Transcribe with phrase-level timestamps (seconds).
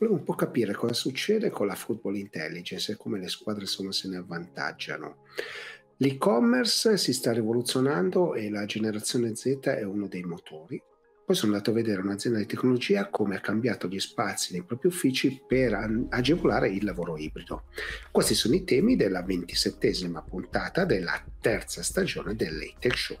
[0.00, 3.92] volevo un po' capire cosa succede con la football intelligence e come le squadre insomma,
[3.92, 5.24] se ne avvantaggiano.
[5.98, 10.82] L'e-commerce si sta rivoluzionando e la generazione Z è uno dei motori.
[11.26, 14.88] Poi sono andato a vedere un'azienda di tecnologia come ha cambiato gli spazi nei propri
[14.88, 17.64] uffici per agevolare il lavoro ibrido.
[18.10, 23.18] Questi sono i temi della ventisettesima puntata della terza stagione dell'Atech Show.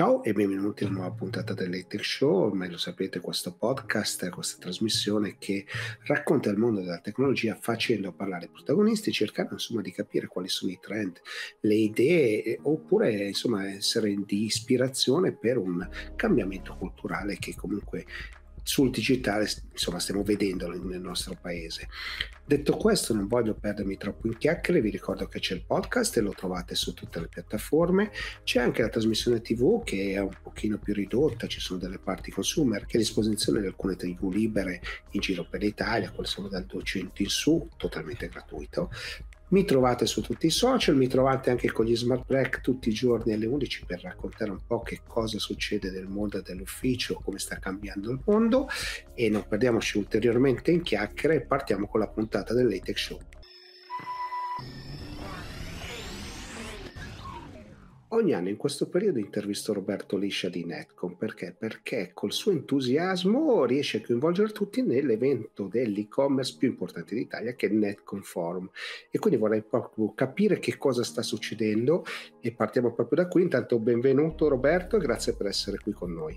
[0.00, 4.56] Ciao e benvenuti a una nuova puntata dell'Ethic Show, ormai lo sapete questo podcast, questa
[4.58, 5.66] trasmissione che
[6.06, 10.72] racconta il mondo della tecnologia facendo parlare i protagonisti, cercando insomma di capire quali sono
[10.72, 11.20] i trend,
[11.60, 15.86] le idee oppure insomma essere di ispirazione per un
[16.16, 18.06] cambiamento culturale che comunque
[18.62, 21.88] sul digitale insomma stiamo vedendo nel nostro paese.
[22.44, 26.20] Detto questo non voglio perdermi troppo in chiacchiere vi ricordo che c'è il podcast e
[26.20, 28.10] lo trovate su tutte le piattaforme.
[28.42, 32.30] C'è anche la trasmissione tv che è un pochino più ridotta ci sono delle parti
[32.30, 34.80] consumer che è a disposizione di alcune tv libere
[35.10, 38.90] in giro per l'Italia quelle sono dal 200 in su totalmente gratuito
[39.50, 42.92] mi trovate su tutti i social, mi trovate anche con gli smart break tutti i
[42.92, 47.58] giorni alle 11 per raccontare un po' che cosa succede nel mondo dell'ufficio, come sta
[47.58, 48.68] cambiando il mondo
[49.14, 53.18] e non perdiamoci ulteriormente in chiacchiere e partiamo con la puntata dell'Atex Show.
[58.12, 61.54] Ogni anno in questo periodo intervisto Roberto Liscia di Netcom perché?
[61.56, 67.70] Perché col suo entusiasmo riesce a coinvolgere tutti nell'evento dell'e-commerce più importante d'Italia che è
[67.70, 68.68] Netcom Forum
[69.12, 72.04] e quindi vorrei proprio capire che cosa sta succedendo
[72.40, 73.42] e partiamo proprio da qui.
[73.42, 76.36] Intanto benvenuto Roberto e grazie per essere qui con noi.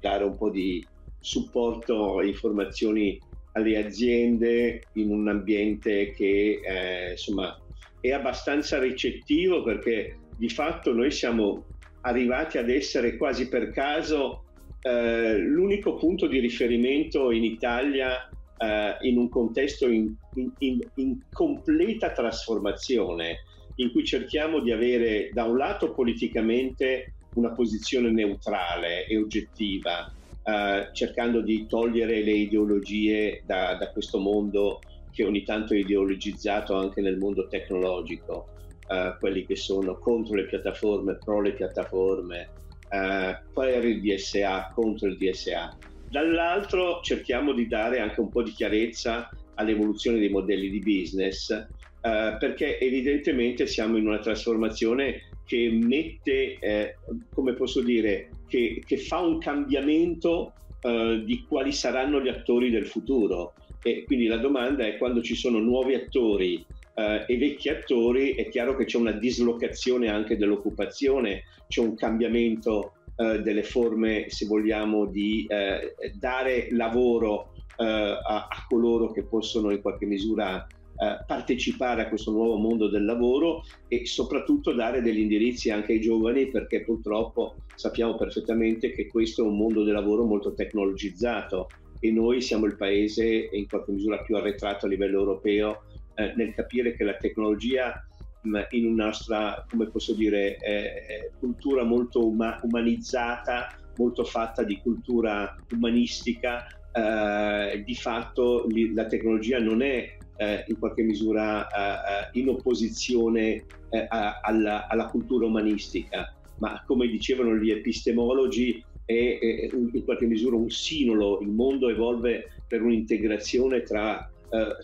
[0.00, 0.82] Dare un po' di
[1.20, 3.20] supporto, informazioni
[3.52, 7.54] alle aziende in un ambiente che eh, insomma
[8.00, 11.66] è abbastanza ricettivo perché di fatto noi siamo
[12.00, 14.42] arrivati ad essere quasi per caso
[14.80, 20.12] eh, l'unico punto di riferimento in Italia eh, in un contesto in,
[20.58, 23.44] in, in, completa trasformazione,
[23.76, 30.88] in cui cerchiamo di avere da un lato politicamente una posizione neutrale e oggettiva, eh,
[30.92, 34.80] cercando di togliere le ideologie da, da questo mondo
[35.12, 38.51] che ogni tanto è ideologizzato anche nel mondo tecnologico
[38.92, 42.48] uh, quelli che sono contro le piattaforme, pro le piattaforme,
[42.90, 45.76] uh, per il DSA, contro il DSA.
[46.10, 52.36] Dall'altro cerchiamo di dare anche un po' di chiarezza all'evoluzione dei modelli di business, uh,
[52.38, 56.96] perché evidentemente siamo in una trasformazione che mette, eh,
[57.34, 63.52] come posso dire, che, che fa un cambiamento di quali saranno gli attori del futuro.
[63.84, 66.64] E quindi la domanda è quando ci sono nuovi attori
[66.94, 72.92] eh, e vecchi attori, è chiaro che c'è una dislocazione anche dell'occupazione, c'è un cambiamento
[73.16, 79.70] eh, delle forme, se vogliamo, di eh, dare lavoro eh, a, a, coloro che possono
[79.70, 85.20] in qualche misura eh, partecipare a questo nuovo mondo del lavoro e soprattutto dare degli
[85.20, 90.24] indirizzi anche ai giovani perché purtroppo sappiamo perfettamente che questo è un mondo del lavoro
[90.24, 95.82] molto tecnologizzato e noi siamo il paese in qualche misura più arretrato a livello europeo
[96.14, 97.94] eh, nel capire che la tecnologia
[98.42, 104.80] mh, in una nostra, come posso dire, eh, cultura molto uma- umanizzata, molto fatta di
[104.80, 112.38] cultura umanistica, eh, di fatto li, la tecnologia non è eh, in qualche misura eh,
[112.38, 113.66] in opposizione
[114.08, 121.40] alla, alla cultura umanistica, ma come dicevano gli epistemologi, è, in qualche misura un sinolo,
[121.42, 124.31] il mondo evolve per un'integrazione tra eh,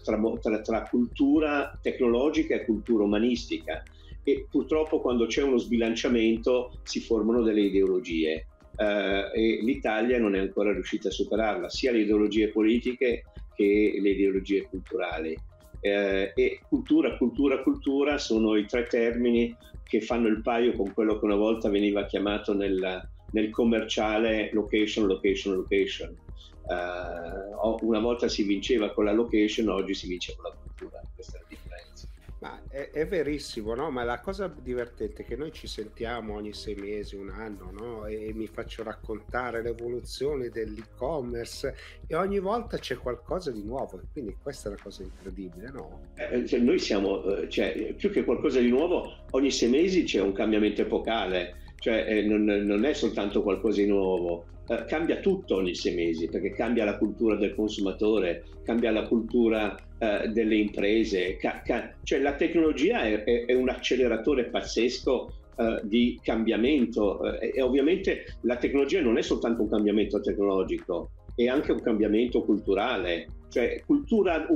[0.03, 3.83] tra, tra, tra, cultura tecnologica e cultura umanistica
[4.23, 8.47] e purtroppo quando c'è uno sbilanciamento si formano delle ideologie
[8.77, 13.25] eh, e l'Italia non è ancora riuscita a superarla, sia le ideologie politiche
[13.55, 15.37] che le ideologie culturali.
[15.81, 21.19] Eh, e cultura, cultura, cultura sono i tre termini che fanno il paio con quello
[21.19, 26.17] che una volta veniva chiamato nel, nel commerciale location, location, location
[26.69, 31.39] uh, una volta si vinceva con la location, oggi si vince con la cultura, questa
[31.39, 32.07] è la differenza.
[32.41, 33.91] Ma è, è, verissimo, no?
[33.91, 38.07] Ma la cosa divertente è che noi ci sentiamo ogni sei mesi, un anno, no?
[38.07, 41.75] E, mi faccio raccontare l'evoluzione dell'e-commerce
[42.07, 44.01] e ogni volta c'è qualcosa di nuovo.
[44.13, 46.11] Quindi questa è la cosa incredibile, no?
[46.15, 50.21] Eh, cioè, noi siamo, eh, cioè, più che qualcosa di nuovo, ogni sei mesi c'è
[50.21, 55.57] un cambiamento epocale cioè eh, non, non, è soltanto qualcosa di nuovo, eh, cambia tutto
[55.57, 61.37] ogni sei mesi perché cambia la cultura del consumatore, cambia la cultura eh, delle imprese,
[61.37, 67.21] ca- ca- cioè la tecnologia è, è, è, un acceleratore pazzesco uh, di cambiamento.
[67.21, 72.43] Uh, e ovviamente la tecnologia non è soltanto un cambiamento tecnologico, è anche un cambiamento
[72.43, 74.47] culturale, cioè cultura,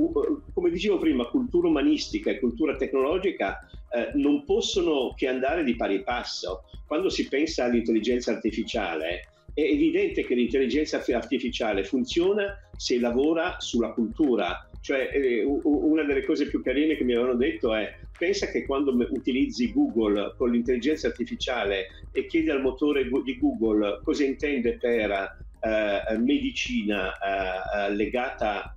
[0.53, 3.57] come dicevo prima, cultura umanistica e cultura tecnologica
[3.93, 6.63] eh, non possono che andare di pari passo.
[6.87, 14.67] Quando si pensa all'intelligenza artificiale, è evidente che l'intelligenza artificiale funziona se lavora sulla cultura.
[14.81, 18.91] Cioè, eh, una delle cose più carine che mi avevano detto è pensa che quando
[19.11, 25.11] utilizzi Google con l'intelligenza artificiale e chiedi al motore di Google cosa intende per
[25.61, 28.75] eh, medicina eh, eh legata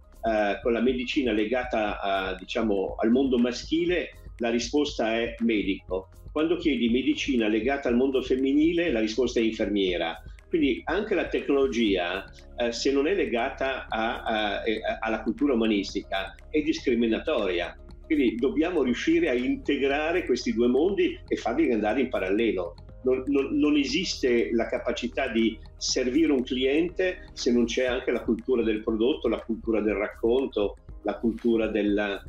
[0.60, 6.08] con la medicina legata a, diciamo, al mondo maschile, la risposta è medico.
[6.32, 10.20] Quando chiedi medicina legata al mondo femminile, la risposta è infermiera.
[10.48, 14.62] Quindi anche la tecnologia, eh, se non è legata a, a, a,
[15.00, 17.76] alla cultura umanistica, è discriminatoria.
[18.04, 22.74] Quindi dobbiamo riuscire a integrare questi due mondi e farli andare in parallelo.
[23.02, 28.22] Non, non, non, esiste la capacità di servire un cliente se non c'è anche la
[28.22, 32.20] cultura del prodotto, la cultura del racconto, la cultura della,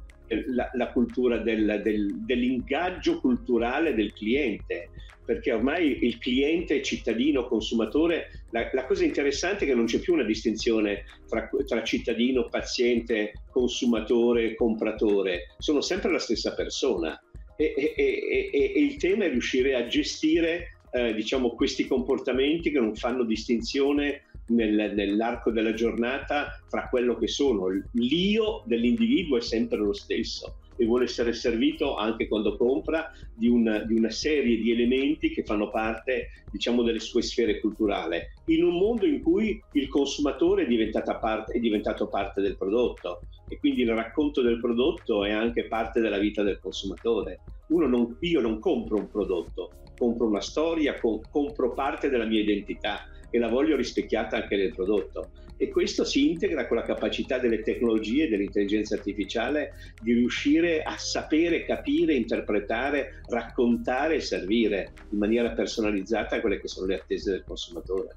[0.48, 4.90] la, la cultura del, del, dell'ingaggio culturale del cliente,
[5.26, 10.14] perché ormai il cliente, cittadino, consumatore, la, la cosa interessante è che non c'è più
[10.14, 17.22] una distinzione tra, tra, cittadino, paziente, consumatore, compratore, sono sempre la stessa persona.
[17.60, 22.80] E, e, e, e il tema è riuscire a gestire eh, diciamo, questi comportamenti che
[22.80, 27.68] non fanno distinzione nel, nell'arco della giornata tra quello che sono.
[27.94, 33.80] L'io dell'individuo è sempre lo stesso e vuole essere servito anche quando compra di una,
[33.80, 38.78] di una, serie di elementi che fanno parte diciamo delle sue sfere culturali in un
[38.78, 43.94] mondo in cui il consumatore è, parte, è diventato parte del prodotto e quindi il
[43.94, 47.40] racconto del prodotto è anche parte della vita del consumatore.
[47.70, 53.40] Non, io non compro un prodotto compro una storia compro parte della mia identità e
[53.40, 55.32] la voglio rispecchiata anche nel prodotto.
[55.58, 61.66] E questo si integra con la capacità delle tecnologie dell'intelligenza artificiale di riuscire a sapere,
[61.66, 68.16] capire, interpretare, raccontare e servire in maniera personalizzata quelle che sono le attese del consumatore.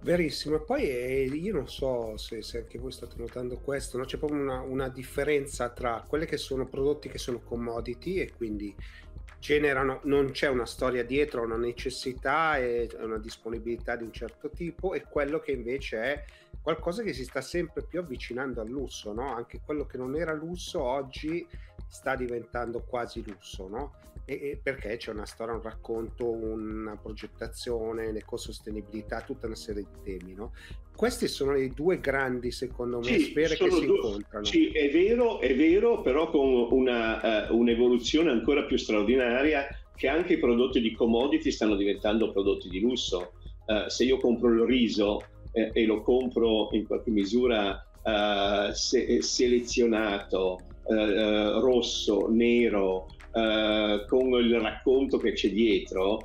[0.00, 4.04] Verissimo, e poi eh, io non so se, se, anche voi state notando questo, no?
[4.04, 8.72] c'è proprio una, una differenza tra quelli che sono prodotti che sono commodity e quindi
[9.38, 14.94] generano, non c'è una storia dietro, una necessità e una disponibilità di un certo tipo
[14.94, 16.24] e quello che invece è
[16.60, 19.34] qualcosa che si sta sempre più avvicinando al lusso, no?
[19.34, 21.46] Anche quello che non era lusso oggi
[21.86, 23.94] sta diventando quasi lusso, no?
[24.24, 30.02] E, e perché c'è una storia, un racconto, una progettazione, l'ecosostenibilità, tutta una serie di
[30.02, 30.52] temi, no?
[30.98, 34.44] Questi sono i due grandi, secondo me, sì, sfere che si due, incontrano.
[34.44, 39.64] Sì, è vero, è vero, però con una, uh, un'evoluzione ancora più straordinaria
[39.94, 43.34] che anche i prodotti di commodity stanno diventando prodotti di lusso.
[43.66, 45.20] Uh, se io compro il riso
[45.52, 55.18] eh, e lo compro in qualche misura uh, se- selezionato, rosso, nero, con il racconto
[55.18, 56.18] che c'è dietro,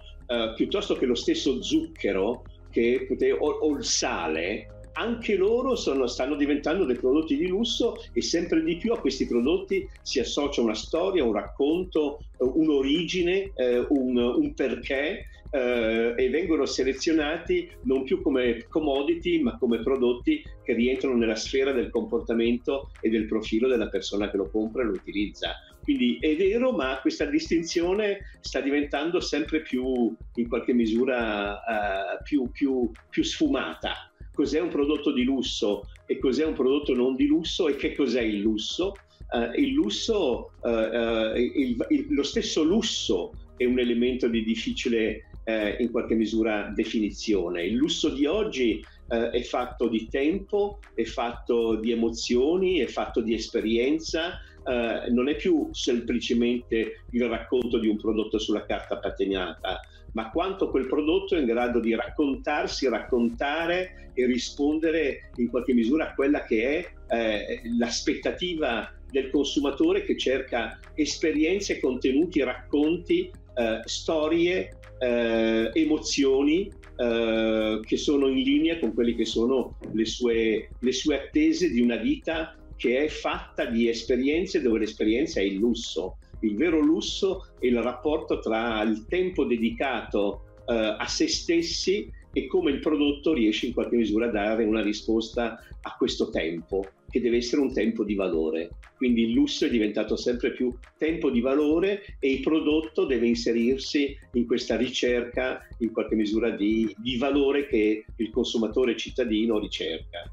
[0.55, 3.07] piuttosto che lo stesso zucchero, che,
[3.39, 8.63] o, o il sale, anche loro sono, stanno diventando dei prodotti di lusso e sempre
[8.63, 14.53] di più a questi prodotti si associa una storia, un racconto, un'origine, eh, un, un,
[14.53, 21.35] perché eh, e vengono selezionati non più come commodity ma come prodotti che rientrano nella
[21.35, 25.51] sfera del comportamento e del profilo della persona che lo compra e lo utilizza.
[25.83, 32.49] Quindi è vero, ma questa distinzione sta diventando sempre più, in qualche misura, uh, più,
[32.51, 34.09] più, più sfumata.
[34.33, 38.21] Cos'è un prodotto di lusso e cos'è un prodotto non di lusso e che cos'è
[38.21, 38.93] il lusso?
[39.31, 45.27] Uh, il lusso, uh, uh, il, il, lo stesso lusso è un elemento di difficile
[45.45, 47.65] in qualche misura definizione.
[47.65, 53.33] Il lusso di oggi è fatto di tempo, è fatto di emozioni, è fatto di
[53.33, 59.79] esperienza, eh, non è più semplicemente il racconto di un prodotto sulla carta patinata,
[60.13, 66.09] ma quanto quel prodotto è in grado di raccontarsi, raccontare e rispondere in qualche misura
[66.09, 74.77] a quella che è eh, l'aspettativa del consumatore che cerca esperienze, contenuti, racconti, eh, storie,
[74.99, 81.15] eh, emozioni eh, che sono in linea con quelle che sono le sue, le sue
[81.15, 86.17] attese di una vita che è fatta di esperienze dove l'esperienza è il lusso.
[86.41, 92.45] Il vero lusso è il rapporto tra il tempo dedicato eh, a se stessi e
[92.45, 97.21] come il prodotto riesce in qualche misura a dare una risposta a questo tempo, che
[97.21, 98.71] deve essere un tempo di valore.
[98.97, 104.13] quindi il lusso è diventato sempre più tempo di valore e il prodotto deve inserirsi
[104.33, 110.29] in questa ricerca in qualche misura di, di valore che il consumatore cittadino ricerca.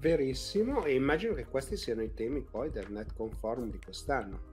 [0.00, 4.48] Verissimo, e immagino che questi siano i temi poi del Net Conform di quest'anno.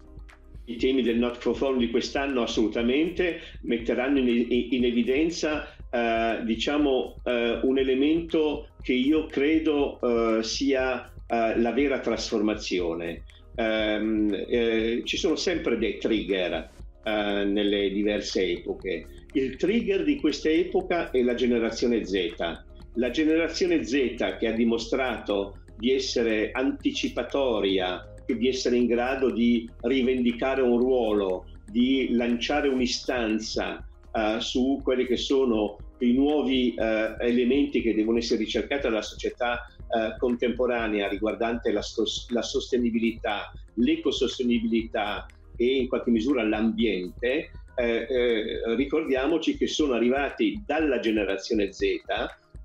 [0.65, 7.61] I temi del Not Conform di quest'anno assolutamente metteranno in, in evidenza eh, diciamo, eh,
[7.63, 13.23] un elemento che io credo eh, sia eh, la vera trasformazione.
[13.55, 16.69] Ehm, eh, ci sono sempre dei trigger
[17.03, 19.05] eh, nelle diverse epoche.
[19.31, 22.65] Il trigger di questa epoca è la generazione Z.
[22.97, 30.61] La generazione Z che ha dimostrato di essere anticipatoria, di essere in grado di rivendicare
[30.63, 37.93] un ruolo, di lanciare un'istanza uh, su quelli che sono i nuovi uh, elementi che
[37.93, 45.87] devono essere ricercati dalla società uh, contemporanea riguardante la, sto- la sostenibilità, l'ecosostenibilità e in
[45.87, 51.83] qualche misura l'ambiente, eh, eh, ricordiamoci che sono arrivati dalla generazione Z,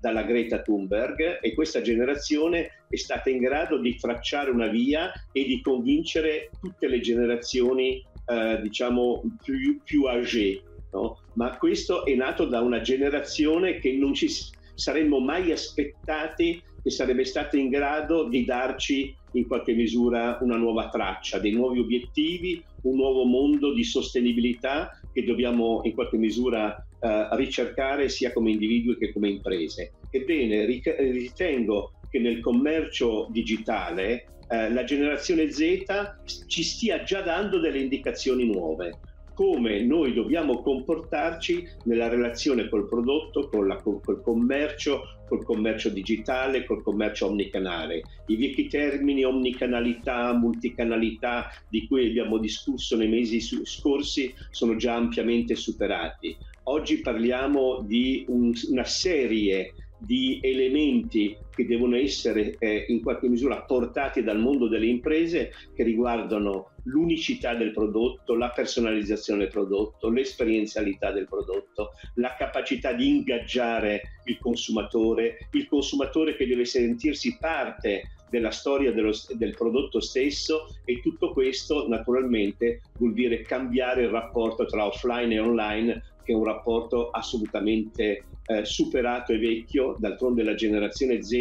[0.03, 5.45] dalla Greta Thunberg e questa generazione è stata in grado di tracciare una via e
[5.45, 10.61] di convincere tutte le generazioni eh, diciamo più, più âgée.
[10.91, 11.19] No?
[11.35, 14.27] Ma questo è nato da una generazione che non ci
[14.75, 20.89] saremmo mai aspettati che sarebbe stata in grado di darci in qualche misura una nuova
[20.89, 27.27] traccia, dei nuovi obiettivi, un nuovo mondo di sostenibilità che dobbiamo in qualche misura eh,
[27.31, 29.93] ricercare sia come individui che come imprese.
[30.09, 35.83] Ebbene, ritengo che nel commercio digitale eh, la generazione Z
[36.47, 38.99] ci stia già dando delle indicazioni nuove
[39.33, 46.83] come noi dobbiamo comportarci nella relazione col prodotto, la, col commercio, col commercio digitale, col
[46.83, 48.03] commercio omnicanale.
[48.27, 55.55] I vecchi termini omnicanalità, multicanalità di cui abbiamo discusso nei mesi scorsi sono già ampiamente
[55.55, 56.35] superati.
[56.65, 59.73] Oggi parliamo di un, una serie
[60.05, 65.83] di elementi che devono essere eh, in qualche misura portati dal mondo delle imprese che
[65.83, 74.01] riguardano l'unicità del prodotto, la personalizzazione del prodotto, l'esperienzialità del prodotto, la capacità di ingaggiare
[74.25, 80.99] il consumatore, il consumatore che deve sentirsi parte della storia dello, del prodotto stesso e
[81.01, 86.45] tutto questo naturalmente vuol dire cambiare il rapporto tra offline e online che è un
[86.45, 91.33] rapporto assolutamente eh, superato e vecchio, d'altronde la generazione Z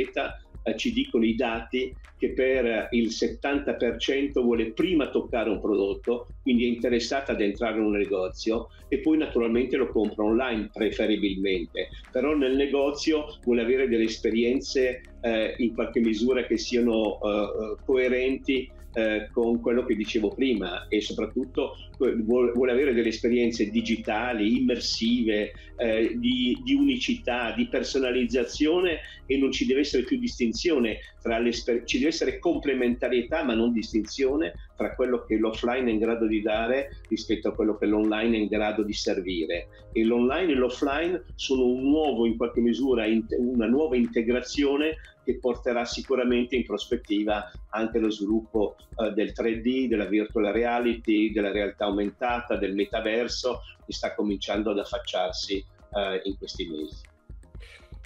[0.63, 6.67] eh, ci dicono i dati che per il 70% vuole prima toccare un prodotto, quindi
[6.67, 12.37] è interessata ad entrare in un negozio e poi naturalmente lo compra online preferibilmente, però
[12.37, 18.71] nel negozio vuole avere delle esperienze eh, in qualche misura che siano eh, eh coerenti
[18.95, 26.15] eh, con quello che dicevo prima e soprattutto vuole, avere delle esperienze digitali, immersive, eh,
[26.17, 31.99] di, di, unicità, di personalizzazione e non ci deve essere più distinzione tra le ci
[31.99, 37.01] deve essere complementarietà ma non distinzione tra quello che l'offline è in grado di dare
[37.09, 39.69] rispetto a quello che l'online è in grado di servire.
[39.93, 43.07] E l'online e l'offline sono un nuovo in qualche misura
[43.39, 50.07] una nuova integrazione che porterà sicuramente in prospettiva anche lo sviluppo eh, del 3D, della
[50.07, 55.65] virtual reality, della realtà aumentata, del metaverso che sta cominciando ad affacciarsi
[55.95, 57.11] eh, in questi mesi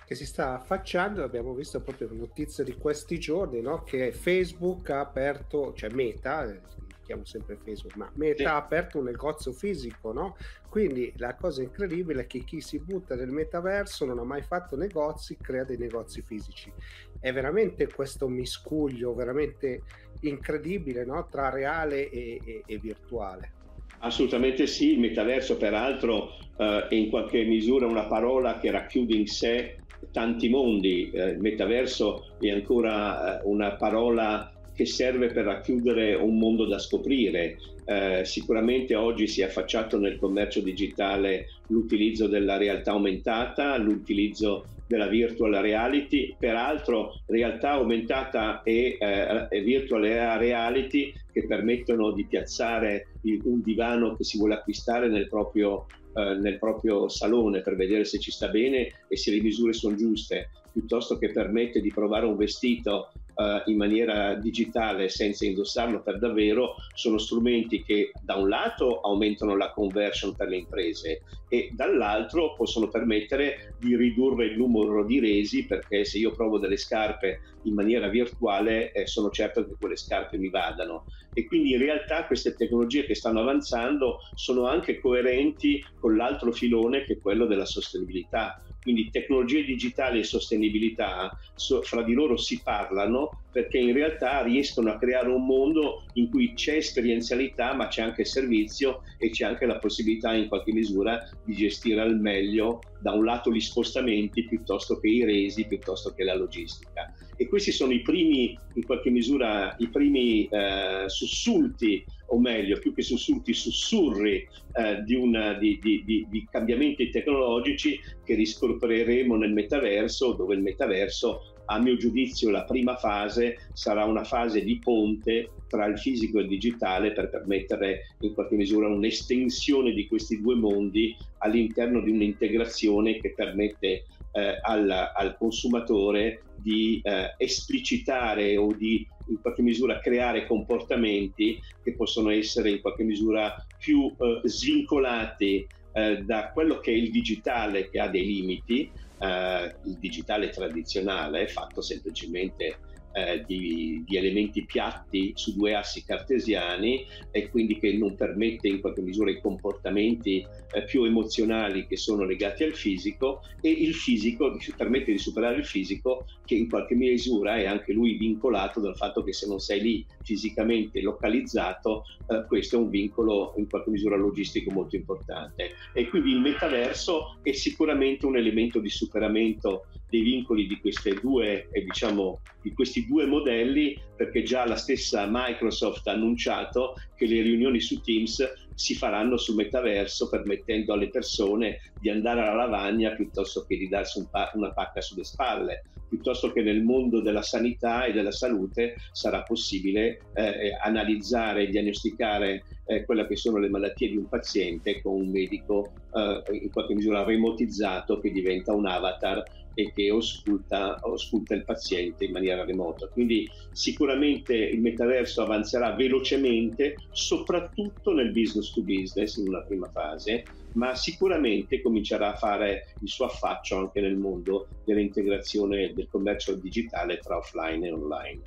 [0.06, 3.82] che si sta affacciando, abbiamo visto proprio notizia di questi giorni, no?
[3.82, 6.60] che Facebook ha aperto, cioè Meta, eh,
[7.06, 8.44] chiamo sempre Facebook, ma Meta sì.
[8.44, 10.36] ha aperto un negozio fisico, no?
[10.68, 14.76] Quindi la cosa incredibile è che chi si butta nel metaverso non ha mai fatto
[14.76, 16.70] negozi, crea dei negozi fisici.
[17.18, 19.82] È veramente questo miscuglio veramente
[20.20, 21.26] incredibile no?
[21.30, 23.52] tra reale e, e, e virtuale.
[24.00, 29.26] Assolutamente sì, il metaverso peraltro eh, è in qualche misura una parola che racchiude in
[29.26, 29.78] sé
[30.12, 31.10] tanti mondi.
[31.10, 36.78] Eh, il metaverso è ancora eh, una parola che serve per racchiudere un mondo da
[36.78, 37.56] scoprire.
[37.84, 45.08] Eh, sicuramente oggi si è affacciato nel commercio digitale l'utilizzo della realtà aumentata, l'utilizzo della
[45.08, 53.40] virtual reality, peraltro realtà aumentata e, eh, e virtual reality che permettono di piazzare il,
[53.44, 58.18] un divano che si vuole acquistare nel proprio eh, nel proprio salone per vedere se
[58.18, 62.36] ci sta bene e se le misure sono giuste, piuttosto che permette di provare un
[62.36, 69.00] vestito uh, in maniera digitale senza indossarlo per davvero sono strumenti che da un lato
[69.00, 75.20] aumentano la conversion per le imprese e dall'altro possono permettere di ridurre il numero di
[75.20, 79.96] resi perché se io provo delle scarpe in maniera virtuale eh, sono certo che quelle
[79.96, 81.06] scarpe mi vadano.
[81.32, 87.04] E quindi in realtà queste tecnologie che stanno avanzando sono anche coerenti con l'altro filone
[87.04, 92.62] che è quello della sostenibilità quindi tecnologie digitali e sostenibilità so, fra di loro si
[92.62, 98.02] parlano perché in realtà riescono a creare un mondo in cui c'è esperienzialità ma c'è
[98.02, 103.10] anche servizio e c'è anche la possibilità in qualche misura di gestire al meglio da
[103.10, 107.12] un lato gli spostamenti piuttosto che i resi, piuttosto che la logistica.
[107.36, 112.92] E questi sono i primi, in qualche misura, i primi eh, sussulti, o meglio, più
[112.94, 120.32] che sussulti, sussurri eh, di, una, di, di, di cambiamenti tecnologici che riscopriremo nel metaverso,
[120.32, 125.86] dove il metaverso a mio giudizio la prima fase sarà una fase di ponte tra
[125.86, 131.16] il fisico e il digitale per permettere in qualche misura un'estensione di questi due mondi
[131.38, 139.40] all'interno di un'integrazione che permette eh, al, al, consumatore di eh, esplicitare o di in
[139.40, 146.50] qualche misura creare comportamenti che possono essere in qualche misura più eh, svincolati eh, da
[146.52, 152.78] quello che è il digitale che ha dei limiti eh, il digitale tradizionale fatto semplicemente
[153.16, 158.80] eh, di, di, elementi piatti su due assi cartesiani e quindi che non permette in
[158.80, 164.58] qualche misura i comportamenti eh, più emozionali che sono legati al fisico e il fisico
[164.76, 169.24] permette di superare il fisico che in qualche misura è anche lui vincolato dal fatto
[169.24, 174.16] che se non sei lì fisicamente localizzato eh, questo è un vincolo in qualche misura
[174.16, 175.70] logistico molto importante.
[175.94, 180.80] E quindi il metaverso è sicuramente un elemento di superamento dei vincoli di,
[181.20, 187.26] due, eh, diciamo, di questi due modelli perché già la stessa Microsoft ha annunciato che
[187.26, 188.44] le riunioni su Teams
[188.74, 194.18] si faranno sul metaverso permettendo alle persone di andare alla lavagna piuttosto che di darsi
[194.18, 198.96] un pa- una pacca sulle spalle, piuttosto che nel mondo della sanità e della salute
[199.12, 205.00] sarà possibile eh, analizzare e diagnosticare eh, quelle che sono le malattie di un paziente
[205.02, 209.42] con un medico eh, in qualche misura remotizzato che diventa un avatar
[209.78, 213.08] e che ausculta, ausculta, il paziente in maniera remota.
[213.08, 220.44] Quindi sicuramente il metaverso avanzerà velocemente, soprattutto nel business to business in una prima fase,
[220.72, 227.18] ma sicuramente comincerà a fare il suo affaccio anche nel mondo dell'integrazione del commercio digitale
[227.18, 228.40] tra offline e online.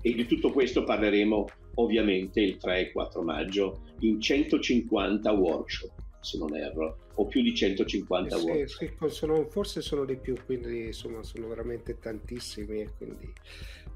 [0.00, 6.38] E di tutto questo parleremo ovviamente il 3 e 4 maggio in 150 workshop, se
[6.38, 10.86] non erro o più di 150 eh sì, sì, sono, forse sono di più, quindi
[10.86, 12.88] insomma sono veramente tantissimi.
[12.96, 13.32] Quindi...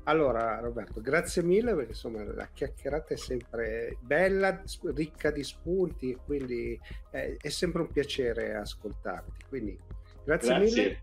[0.04, 4.62] Allora Roberto, grazie mille perché insomma la chiacchierata è sempre bella,
[4.94, 6.78] ricca di spunti, quindi
[7.10, 9.44] è, è sempre un piacere ascoltarti.
[9.48, 9.78] Quindi
[10.24, 10.82] grazie, grazie.
[10.82, 11.02] mille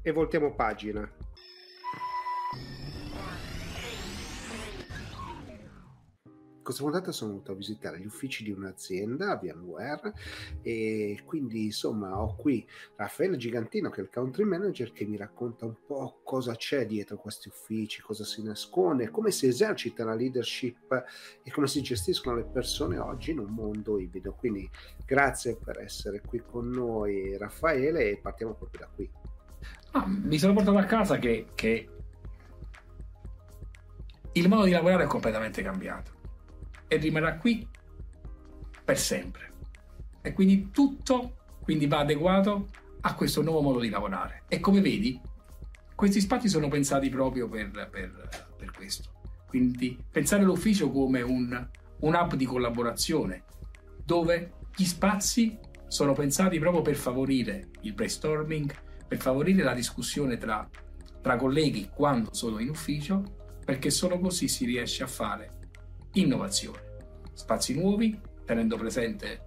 [0.00, 1.10] e voltiamo pagina.
[6.62, 10.12] Questa puntata sono venuto a visitare gli uffici di un'azienda, VMware,
[10.62, 15.66] e quindi insomma ho qui Raffaele Gigantino che è il country manager che mi racconta
[15.66, 21.04] un po' cosa c'è dietro questi uffici, cosa si nasconde, come si esercita la leadership
[21.42, 24.32] e come si gestiscono le persone oggi in un mondo ibrido.
[24.34, 24.68] Quindi
[25.04, 29.10] grazie per essere qui con noi Raffaele e partiamo proprio da qui.
[29.92, 31.88] Ah, mi sono portato a casa che, che
[34.32, 36.20] il modo di lavorare è completamente cambiato
[36.92, 37.66] e rimarrà qui
[38.84, 39.52] per sempre.
[40.20, 42.68] E quindi tutto quindi va adeguato
[43.00, 44.42] a questo nuovo modo di lavorare.
[44.48, 45.18] E come vedi,
[45.94, 48.28] questi spazi sono pensati proprio per, per,
[48.58, 49.10] per questo.
[49.46, 51.68] Quindi pensare l'ufficio come un,
[52.00, 53.44] un hub di collaborazione
[54.04, 58.74] dove gli spazi sono pensati proprio per favorire il brainstorming,
[59.08, 60.68] per favorire la discussione tra,
[61.22, 63.22] tra colleghi quando sono in ufficio,
[63.64, 65.60] perché solo così si riesce a fare
[66.12, 66.80] innovazione,
[67.32, 69.44] spazi nuovi, tenendo presente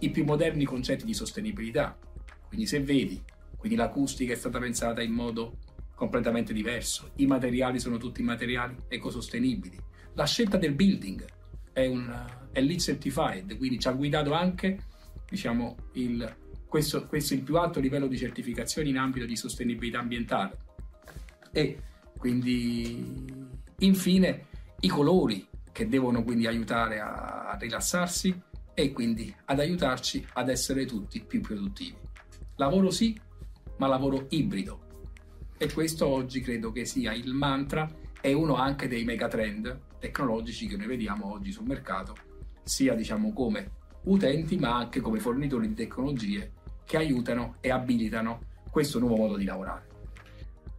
[0.00, 1.98] i più moderni concetti di sostenibilità.
[2.46, 3.22] Quindi se vedi,
[3.56, 5.58] quindi l'acustica è stata pensata in modo
[5.94, 9.78] completamente diverso, i materiali sono tutti materiali ecosostenibili,
[10.14, 11.24] la scelta del building
[11.72, 14.78] è, un, è LEED certified, quindi ci ha guidato anche
[15.28, 20.58] diciamo, il, questo, questo il più alto livello di certificazione in ambito di sostenibilità ambientale.
[21.52, 21.78] E
[22.16, 23.24] quindi
[23.78, 24.46] infine
[24.80, 25.46] i colori
[25.76, 28.34] che devono quindi aiutare a, rilassarsi
[28.72, 31.94] e quindi ad aiutarci ad essere tutti più produttivi.
[32.54, 33.14] Lavoro sì,
[33.76, 34.80] ma lavoro ibrido.
[35.58, 40.78] E questo oggi credo che sia il mantra è uno anche dei megatrend tecnologici che
[40.78, 42.16] noi vediamo oggi sul mercato,
[42.62, 43.72] sia diciamo come
[44.04, 46.52] utenti ma anche come fornitori di tecnologie
[46.86, 49.85] che aiutano e abilitano questo nuovo modo di lavorare.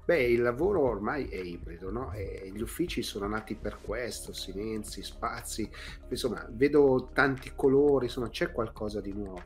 [0.08, 2.14] Beh, il lavoro ormai è ibrido, no?
[2.14, 5.70] E gli uffici sono nati per questo, silenzi, spazi,
[6.08, 9.44] insomma, vedo tanti colori, insomma, c'è qualcosa di nuovo.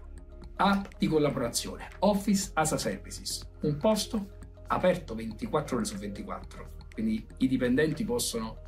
[0.58, 7.26] A di collaborazione, Office as a Services, un posto aperto 24 ore su 24, quindi
[7.38, 8.62] i dipendenti possono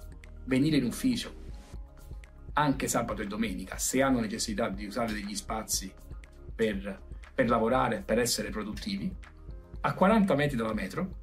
[0.45, 1.41] venire in ufficio
[2.53, 5.93] anche sabato e domenica se hanno necessità di usare degli spazi
[6.55, 7.03] per,
[7.35, 9.15] per lavorare, per essere produttivi,
[9.81, 11.19] a 40 metri dalla metro,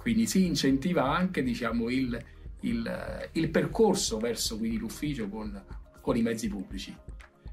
[0.00, 2.18] quindi si incentiva anche diciamo, il,
[2.60, 5.62] il, il, percorso verso quindi, l'ufficio con,
[6.00, 6.96] con i mezzi pubblici.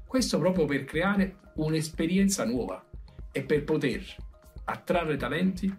[0.06, 2.82] Questo proprio per creare un'esperienza nuova
[3.30, 4.02] e per poter
[4.64, 5.70] attrarre talenti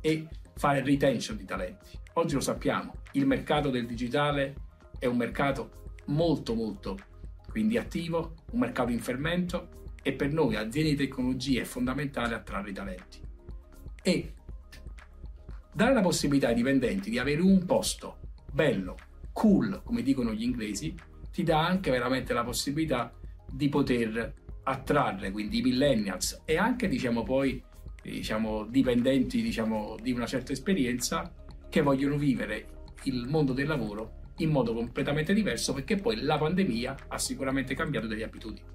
[0.00, 1.96] e fare retention di talenti.
[2.14, 4.54] Oggi lo sappiamo, il mercato del digitale
[4.98, 6.98] è un mercato molto molto
[7.48, 12.70] quindi attivo, un mercato in fermento e per noi aziende di tecnologia è fondamentale attrarre
[12.70, 13.20] i talenti.
[14.02, 14.32] E
[15.76, 18.16] dare la possibilità ai dipendenti di avere un posto
[18.50, 18.96] bello,
[19.30, 20.94] cool, come dicono gli inglesi,
[21.30, 23.12] ti dà anche veramente la possibilità
[23.52, 27.62] di poter attrarre quindi i millennials e anche diciamo poi
[28.02, 31.30] diciamo, dipendenti diciamo, di una certa esperienza
[31.68, 32.68] che vogliono vivere
[33.02, 38.06] il mondo del lavoro in modo completamente diverso perché poi la pandemia ha sicuramente cambiato
[38.06, 38.66] delle abitudini.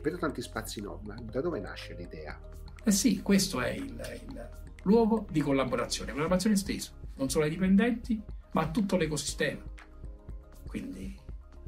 [0.00, 2.40] Vedo tanti spazi ma da dove nasce l'idea?
[2.82, 8.22] Eh sì, questo è il, il luogo di collaborazione, collaborazione esteso, non solo ai dipendenti,
[8.52, 9.62] ma a tutto l'ecosistema.
[10.66, 11.14] Quindi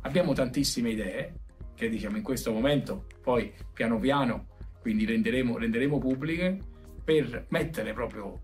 [0.03, 1.35] abbiamo tantissime idee
[1.75, 4.47] che diciamo in questo momento poi piano piano
[4.81, 6.59] quindi renderemo, renderemo pubbliche
[7.05, 8.41] per mettere proprio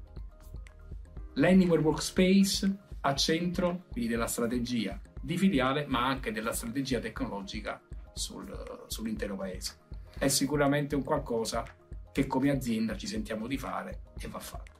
[1.34, 7.80] l'Anywhere Workspace a centro quindi della strategia di filiale ma anche della strategia tecnologica
[8.12, 9.78] sul, sull'intero paese.
[10.16, 11.64] È sicuramente un qualcosa
[12.12, 14.72] che come azienda ci sentiamo di fare e va fatto.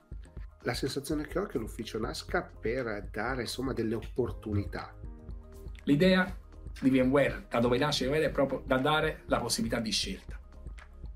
[0.63, 4.95] La sensazione che ho è che l'ufficio nasca per dare insomma delle opportunità.
[5.85, 6.35] L'idea
[6.81, 10.41] di VMware, da dove nasce VMware, è proprio da dare la possibilità di scelta.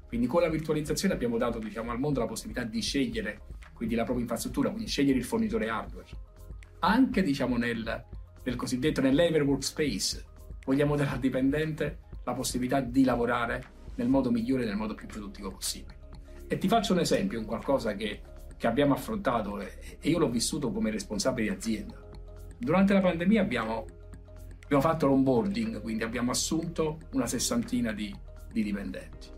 [0.06, 3.42] Quindi con la virtualizzazione abbiamo dato diciamo, al mondo la possibilità di scegliere
[3.78, 6.08] quindi la propria infrastruttura, quindi scegliere il fornitore hardware.
[6.80, 8.04] Anche diciamo, nel,
[8.42, 10.24] nel cosiddetto nell'ever workspace
[10.64, 15.06] vogliamo dare al dipendente la possibilità di lavorare nel modo migliore e nel modo più
[15.06, 15.97] produttivo possibile.
[16.50, 18.22] E ti faccio un esempio, un qualcosa che,
[18.56, 22.02] che abbiamo affrontato e, io l'ho vissuto come responsabile di azienda.
[22.56, 23.84] Durante la pandemia abbiamo,
[24.64, 28.14] abbiamo fatto l'onboarding, quindi abbiamo assunto una sessantina di,
[28.50, 29.28] di dipendenti.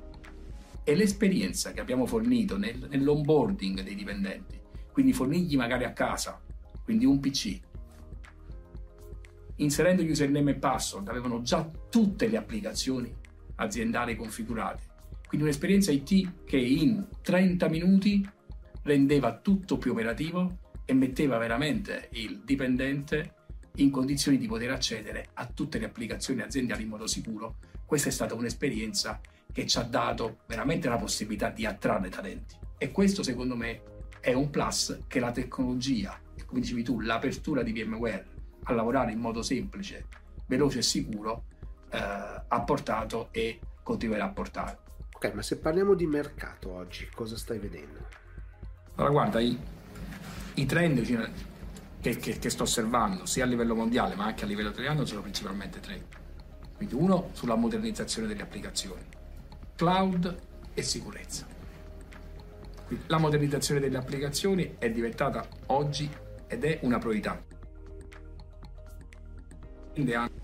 [0.85, 4.61] E l'esperienza che abbiamo fornito nel, nell'onboarding dei dipendenti,
[4.93, 6.41] quindi fornirgli magari a casa,
[6.85, 7.61] quindi un PC,
[9.57, 13.13] inserendo username e password, avevano già tutte le applicazioni
[13.57, 14.90] aziendali configurate
[15.31, 18.29] quindi un'esperienza IT che in 30 minuti
[18.83, 23.35] rendeva tutto più operativo e metteva veramente il dipendente
[23.77, 27.59] in condizioni di poter accedere a tutte le applicazioni aziendali in modo sicuro.
[27.87, 29.21] Questa è stata un'esperienza
[29.53, 32.57] che ci ha dato veramente la possibilità di attrarre talenti.
[32.77, 33.83] E questo secondo me
[34.19, 38.27] è un plus che la tecnologia come dicevi tu, l'apertura di VMware
[38.65, 40.07] a lavorare in modo semplice,
[40.49, 41.45] veloce e sicuro
[41.89, 44.79] eh, ha portato e continuerà a portare.
[45.23, 48.07] Ok, ma se parliamo di mercato oggi, cosa stai vedendo?
[48.95, 49.55] Allora, guarda, i,
[50.55, 51.31] i trend cioè,
[52.01, 55.21] che, che, che, sto osservando, sia a livello mondiale ma anche a livello italiano, sono
[55.21, 56.07] principalmente tre.
[56.75, 59.03] Quindi uno sulla modernizzazione delle applicazioni,
[59.77, 60.39] cloud
[60.73, 61.47] e sicurezza.
[63.09, 66.11] La modernizzazione delle applicazioni è diventata oggi
[66.47, 67.45] ed è una priorità.
[69.93, 70.40] Quindi anche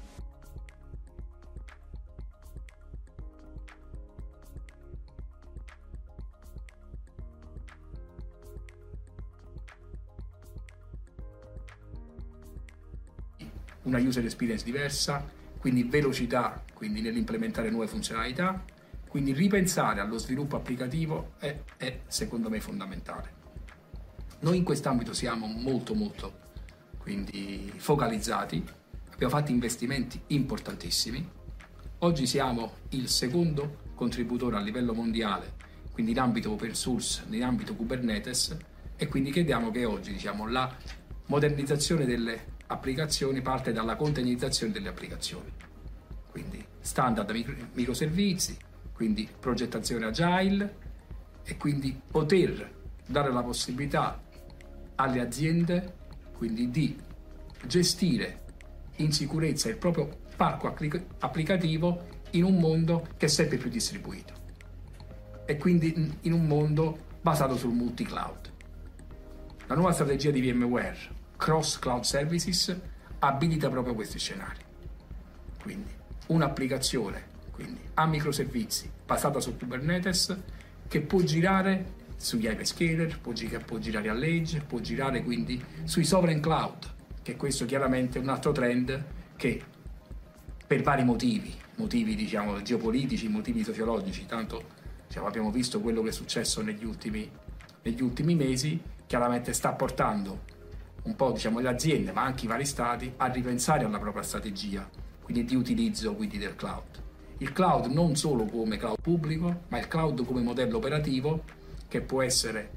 [13.86, 15.24] una user experience diversa,
[15.58, 18.62] quindi velocità quindi nell'implementare nuove funzionalità,
[19.08, 23.34] quindi ripensare allo sviluppo applicativo è, è secondo me fondamentale.
[24.40, 26.44] Noi in quest'ambito siamo molto molto
[26.98, 28.62] quindi focalizzati,
[29.12, 31.26] abbiamo fatto investimenti importantissimi,
[31.98, 35.54] oggi siamo il secondo contributore a livello mondiale,
[35.92, 38.56] quindi in ambito open source, in ambito Kubernetes
[38.96, 40.74] e quindi crediamo che oggi diciamo, la
[41.26, 45.52] modernizzazione delle applicazioni parte dalla containerizzazione delle applicazioni.
[46.30, 48.56] Quindi standard micro, microservizi,
[48.92, 50.84] quindi progettazione agile
[51.44, 52.74] e quindi poter
[53.06, 54.22] dare la possibilità
[54.96, 55.94] alle aziende
[56.32, 56.98] quindi di
[57.66, 58.44] gestire
[58.96, 60.74] in sicurezza il proprio parco
[61.18, 64.32] applicativo in un mondo che è sempre più distribuito
[65.44, 68.52] e quindi in un mondo basato sul multi-cloud.
[69.66, 70.96] La nuova strategia di VMware,
[71.36, 72.76] Cross Cloud Services,
[73.18, 74.60] abilita proprio questi scenari.
[75.60, 75.90] Quindi
[76.28, 80.36] un'applicazione quindi, a microservizi basata su Kubernetes
[80.88, 83.32] che può girare sugli hyperscaler, può,
[83.64, 86.86] può girare all'edge, può girare quindi sui sovereign cloud,
[87.22, 89.04] che questo chiaramente è un altro trend
[89.36, 89.62] che
[90.66, 94.62] per vari motivi, motivi diciamo geopolitici, motivi sociologici, tanto
[95.06, 97.30] diciamo, abbiamo visto quello che è successo negli ultimi,
[97.82, 100.54] negli ultimi mesi, chiaramente sta portando
[101.06, 104.88] un po' diciamo, le aziende, ma anche i vari stati, a ripensare alla propria strategia,
[105.22, 107.02] quindi di utilizzo quindi, del cloud.
[107.38, 111.44] Il cloud non solo come cloud pubblico, ma il cloud come modello operativo
[111.88, 112.70] che può essere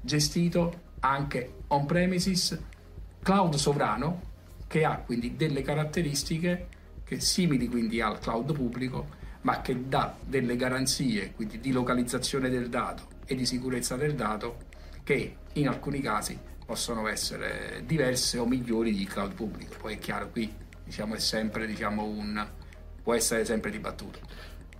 [0.00, 2.58] gestito anche on premises,
[3.22, 4.28] cloud sovrano,
[4.66, 6.68] che ha quindi delle caratteristiche
[7.04, 12.68] che simili quindi al cloud pubblico, ma che dà delle garanzie quindi di localizzazione del
[12.68, 14.68] dato e di sicurezza del dato
[15.02, 16.38] che in alcuni casi
[16.70, 19.74] possono essere diverse o migliori di cloud pubblico.
[19.80, 20.54] Poi è chiaro, qui
[20.84, 22.48] diciamo, è sempre, diciamo, un,
[23.02, 24.20] può essere sempre dibattuto.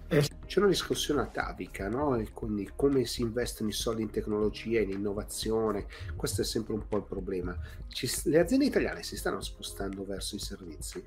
[0.07, 2.14] Eh, c'è una discussione atavica, no?
[2.14, 6.87] E quindi come si investono i soldi in tecnologia, in innovazione, questo è sempre un
[6.87, 7.59] po' il problema.
[7.88, 11.05] Ci, le aziende italiane si stanno spostando verso i servizi?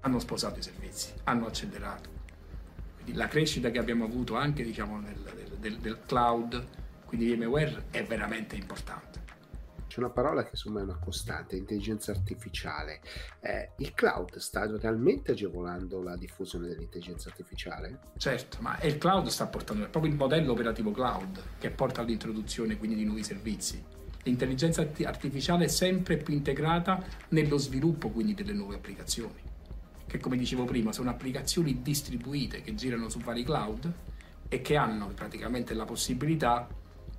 [0.00, 2.10] Hanno sposato i servizi, hanno accelerato.
[2.96, 6.66] Quindi la crescita che abbiamo avuto anche diciamo, nel, del, del cloud,
[7.04, 9.05] quindi VMware, è veramente importante
[9.96, 13.00] c'è una parola che insomma è una costante, intelligenza artificiale.
[13.40, 18.00] Eh, il cloud sta realmente agevolando la diffusione dell'intelligenza artificiale?
[18.18, 22.76] Certo, ma il cloud sta portando, è proprio il modello operativo cloud che porta all'introduzione
[22.76, 23.82] quindi di nuovi servizi.
[24.24, 29.40] L'intelligenza artificiale è sempre più integrata nello sviluppo quindi delle nuove applicazioni,
[30.06, 33.90] che come dicevo prima sono applicazioni distribuite che girano su vari cloud
[34.48, 36.68] e che hanno praticamente la possibilità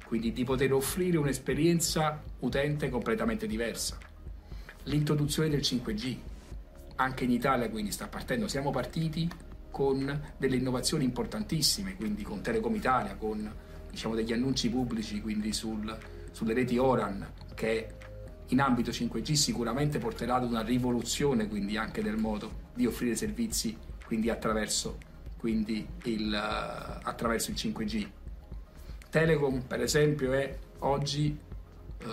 [0.07, 3.97] quindi di poter offrire un'esperienza utente completamente diversa.
[4.83, 6.17] L'introduzione del 5G,
[6.95, 9.29] anche in Italia quindi sta partendo, siamo partiti
[9.69, 13.53] con delle innovazioni importantissime, quindi con Telecom Italia, con
[13.91, 15.95] diciamo, degli annunci pubblici quindi sul,
[16.31, 17.89] sulle reti Oran che
[18.47, 23.77] in ambito 5G sicuramente porterà ad una rivoluzione quindi anche del modo di offrire servizi
[24.05, 24.97] quindi attraverso,
[25.37, 28.07] quindi il, attraverso il 5G
[29.09, 31.37] Telecom per esempio è oggi
[31.99, 32.05] eh,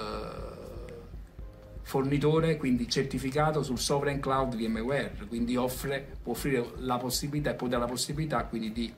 [1.83, 7.68] fornitore, quindi certificato sul Sovereign Cloud VMware, quindi offre, può offrire la possibilità e può
[7.68, 8.92] dare la possibilità quindi di,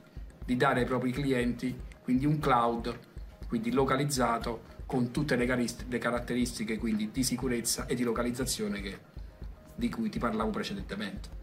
[0.45, 2.97] di dare ai propri clienti quindi un cloud
[3.47, 8.97] quindi localizzato con tutte le, le caratteristiche quindi di sicurezza e di localizzazione che,
[9.75, 11.35] di cui ti parlavo precedentemente.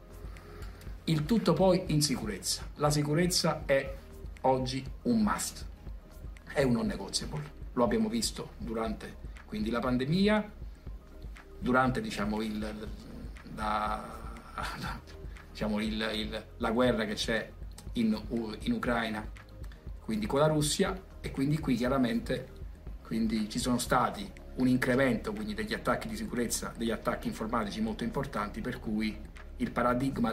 [1.04, 2.66] Il tutto poi in sicurezza.
[2.76, 3.94] La sicurezza è
[4.42, 5.72] oggi un must
[6.54, 7.62] è un non negoziable.
[7.72, 10.50] Lo abbiamo visto durante quindi, la pandemia,
[11.58, 12.58] durante diciamo, il,
[13.54, 14.18] la,
[14.80, 15.00] la,
[15.50, 17.50] diciamo, il, il, la, guerra che c'è
[17.94, 18.20] in,
[18.60, 19.28] in, Ucraina,
[20.00, 22.48] quindi con la Russia, e quindi qui chiaramente
[23.02, 28.02] quindi, ci sono stati un incremento quindi, degli attacchi di sicurezza, degli attacchi informatici molto
[28.02, 29.16] importanti, per cui
[29.56, 30.32] il paradigma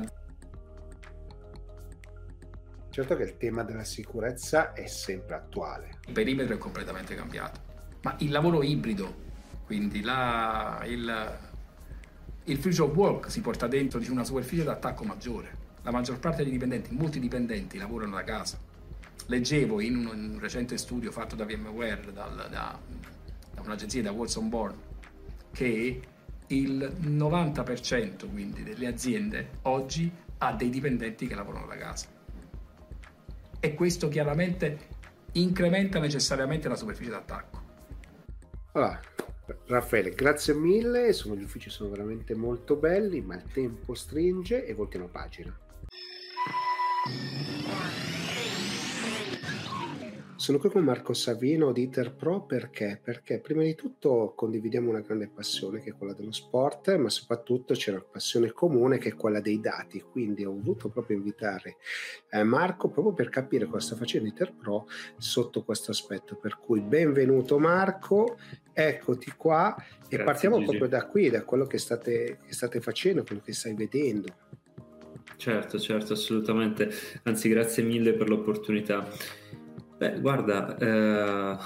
[2.91, 5.99] Certo che il tema della sicurezza è sempre attuale.
[6.08, 7.62] Il perimetro è completamente cambiato,
[8.01, 9.15] ma il lavoro ibrido,
[9.65, 11.39] quindi la, il,
[12.43, 15.58] il future work si porta dentro diciamo, una superficie d'attacco maggiore.
[15.84, 18.60] La maggior parte dei dipendenti, molti dipendenti lavorano da casa.
[19.27, 22.77] Leggevo in un, in un recente studio fatto da VMware, dal, da,
[23.54, 24.75] da un'agenzia da Watson Born,
[25.54, 26.01] che
[26.45, 32.19] il 90% quindi delle aziende oggi ha dei dipendenti che lavorano da casa
[33.62, 34.89] e questo chiaramente
[35.34, 37.62] incrementa necessariamente la superficie d'attacco.
[38.74, 39.00] Allora,
[39.67, 44.74] Raffaele, grazie mille, insomma, gli uffici sono veramente molto belli, ma il tempo stringe e
[44.74, 45.58] voltiamo pagina.
[50.41, 52.99] Sono qui con Marco Savino di Iter Pro perché?
[52.99, 57.75] Perché prima di tutto condividiamo una grande passione che è quella dello sport, ma soprattutto
[57.75, 60.01] c'è una passione comune che è quella dei dati.
[60.01, 61.77] Quindi ho voluto proprio invitare
[62.32, 66.36] eh, Marco proprio per capire cosa sta facendo Iter Pro sotto questo aspetto.
[66.36, 68.39] Per cui benvenuto Marco,
[68.73, 70.69] eccoti qua e Grazie, partiamo Gigi.
[70.69, 74.34] proprio da qui, da quello che state, che state facendo, quello che stai vedendo.
[75.38, 76.89] Certo, certo, assolutamente.
[77.25, 79.39] Anzi, grazie mille per l'opportunità.
[80.01, 81.57] Beh, guarda, eh,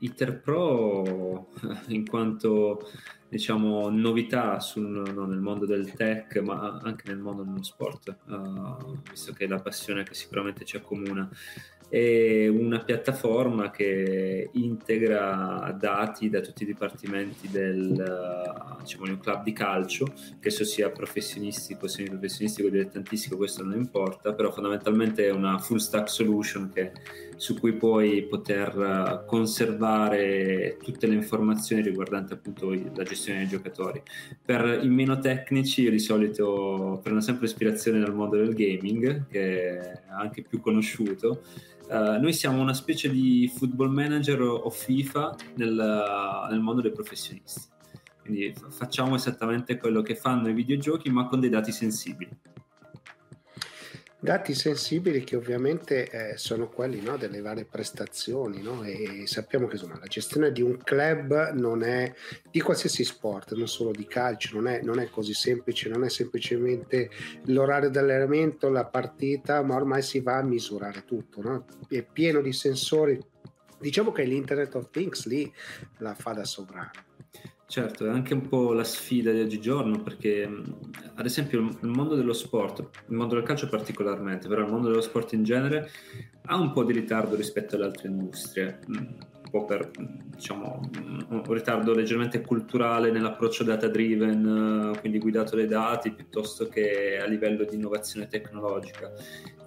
[0.00, 1.48] Iter Pro
[1.88, 2.86] in quanto
[3.26, 8.98] diciamo, novità sul, no, nel mondo del tech, ma anche nel mondo dello sport, uh,
[9.08, 11.26] visto che è la passione che sicuramente ci accomuna
[11.90, 17.88] è una piattaforma che integra dati da tutti i dipartimenti del,
[18.80, 24.34] diciamo, di un club di calcio, che esso sia professionistico, semiprofessionistico, dilettantistico, questo non importa,
[24.34, 26.92] però fondamentalmente è una full stack solution che,
[27.40, 34.02] su cui puoi poter conservare tutte le informazioni riguardanti appunto la gestione dei giocatori.
[34.44, 39.78] Per i meno tecnici io di solito prendo sempre ispirazione dal mondo del gaming, che
[39.78, 41.42] è anche più conosciuto,
[41.90, 47.62] Uh, noi siamo una specie di football manager o FIFA nel, nel mondo dei professionisti.
[48.22, 52.30] Quindi facciamo esattamente quello che fanno i videogiochi, ma con dei dati sensibili.
[54.22, 58.82] Dati sensibili che ovviamente eh, sono quelli no, delle varie prestazioni no?
[58.82, 62.12] e sappiamo che insomma, la gestione di un club non è
[62.50, 66.10] di qualsiasi sport, non solo di calcio, non è, non è così semplice, non è
[66.10, 67.08] semplicemente
[67.46, 71.64] l'orario dell'allenamento, la partita, ma ormai si va a misurare tutto, no?
[71.88, 73.18] è pieno di sensori.
[73.78, 75.50] Diciamo che l'Internet of Things lì
[75.98, 77.08] la fa da sovrano.
[77.70, 80.42] Certo, è anche un po' la sfida di oggigiorno perché
[81.14, 85.00] ad esempio il mondo dello sport, il mondo del calcio particolarmente, però il mondo dello
[85.00, 85.88] sport in genere
[86.46, 89.14] ha un po' di ritardo rispetto alle altre industrie, un
[89.48, 89.88] po' per
[90.34, 90.90] diciamo,
[91.28, 97.62] un ritardo leggermente culturale nell'approccio data driven, quindi guidato dai dati piuttosto che a livello
[97.62, 99.12] di innovazione tecnologica.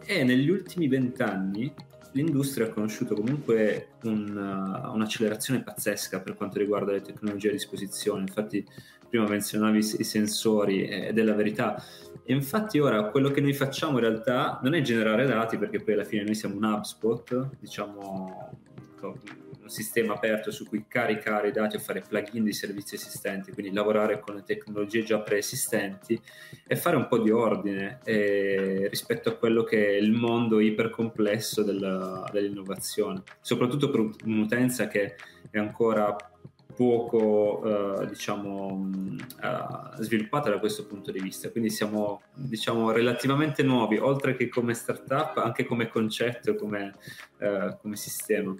[0.05, 1.73] E negli ultimi vent'anni
[2.13, 8.21] l'industria ha conosciuto comunque un, uh, un'accelerazione pazzesca per quanto riguarda le tecnologie a disposizione.
[8.21, 8.65] Infatti,
[9.07, 11.83] prima menzionavi i sensori ed è la verità.
[12.23, 15.93] E infatti ora quello che noi facciamo in realtà non è generare dati, perché poi
[15.93, 18.49] alla fine noi siamo un HubSpot, diciamo
[19.63, 23.73] un sistema aperto su cui caricare i dati o fare plugin di servizi esistenti, quindi
[23.73, 26.19] lavorare con le tecnologie già preesistenti
[26.67, 31.63] e fare un po' di ordine eh, rispetto a quello che è il mondo ipercomplesso
[31.63, 35.15] della, dell'innovazione, soprattutto per un'utenza che
[35.49, 36.15] è ancora
[36.75, 38.89] poco eh, diciamo
[39.41, 41.51] eh, sviluppata da questo punto di vista.
[41.51, 46.93] Quindi siamo diciamo relativamente nuovi oltre che come startup anche come concetto come,
[47.37, 48.55] eh, come sistema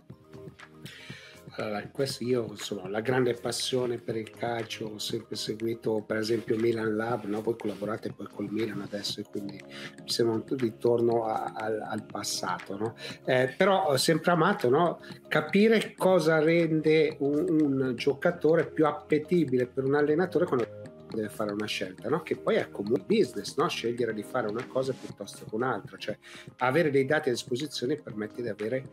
[1.56, 6.58] allora, questo io insomma, la grande passione per il calcio, ho sempre seguito per esempio
[6.58, 7.42] Milan Lab, no?
[7.42, 12.06] voi collaborate poi col Milan adesso e quindi mi sembra un ritorno a, a, al
[12.06, 12.96] passato, no?
[13.26, 15.00] eh, però ho sempre amato no?
[15.28, 20.82] capire cosa rende un, un, giocatore più appetibile per un allenatore quando
[21.14, 22.24] deve fare una scelta, no?
[22.24, 23.68] che poi è come un business, no?
[23.68, 26.18] scegliere di fare una cosa piuttosto che un'altra, cioè
[26.58, 28.84] avere dei dati a disposizione permette di avere,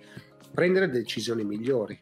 [0.52, 1.98] prendere decisioni migliori.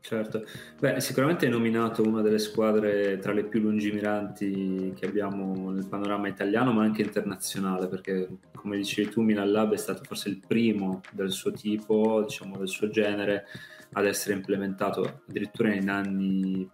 [0.00, 0.44] Certo,
[0.78, 6.28] beh, sicuramente hai nominato una delle squadre tra le più lungimiranti che abbiamo nel panorama
[6.28, 11.02] italiano, ma anche internazionale, perché come dicevi tu, Milan Lab è stato forse il primo
[11.12, 13.46] del suo tipo, diciamo del suo genere,
[13.92, 16.70] ad essere implementato addirittura in anni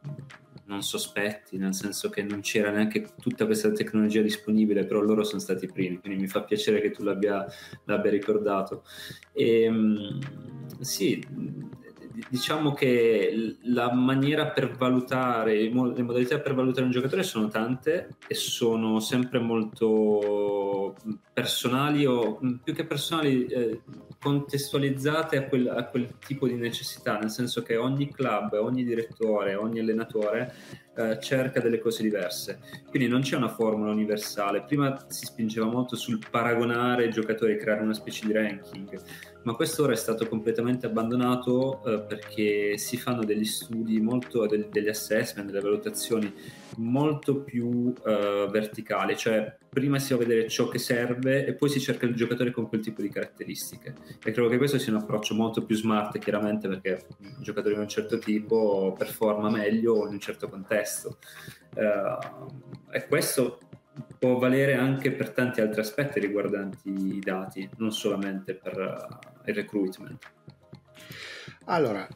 [0.67, 5.41] non sospetti, nel senso che non c'era neanche tutta questa tecnologia disponibile, però loro sono
[5.41, 7.45] stati i primi, quindi mi fa piacere che tu l'abbia,
[7.85, 8.85] l'abbia ricordato.
[9.33, 10.19] E, ehm,
[10.81, 11.23] sì,
[12.29, 18.35] diciamo che la maniera per valutare, le modalità per valutare un giocatore sono tante e
[18.35, 20.95] sono sempre molto
[21.35, 23.81] personali o più che personali eh,
[24.21, 29.57] contestualizzate a quel, a quel, tipo di necessità, nel senso che ogni club, ogni direttore,
[29.57, 30.55] ogni allenatore
[30.97, 32.61] eh, cerca delle cose diverse.
[32.89, 34.63] Quindi non c'è una formula universale.
[34.63, 39.03] Prima si spingeva molto sul paragonare i giocatori, creare una specie di ranking
[39.45, 44.67] ma questo ora è stato completamente abbandonato eh, perché si fanno degli studi molto, degli,
[44.71, 46.33] degli assessment, delle valutazioni
[46.77, 51.69] molto più eh, verticali, cioè prima si va a vedere ciò che serve e poi
[51.69, 53.95] si cerca il giocatore con quel tipo di caratteristiche.
[54.25, 57.81] E credo che questo sia un approccio molto più smart, chiaramente, perché un giocatore di
[57.81, 61.19] un certo tipo performa meglio in un certo contesto.
[61.75, 62.49] Uh,
[62.91, 63.59] e questo
[64.19, 69.55] può valere anche per tanti altri aspetti riguardanti i dati, non solamente per uh, il
[69.55, 70.33] recruitment.
[71.67, 72.07] Allora,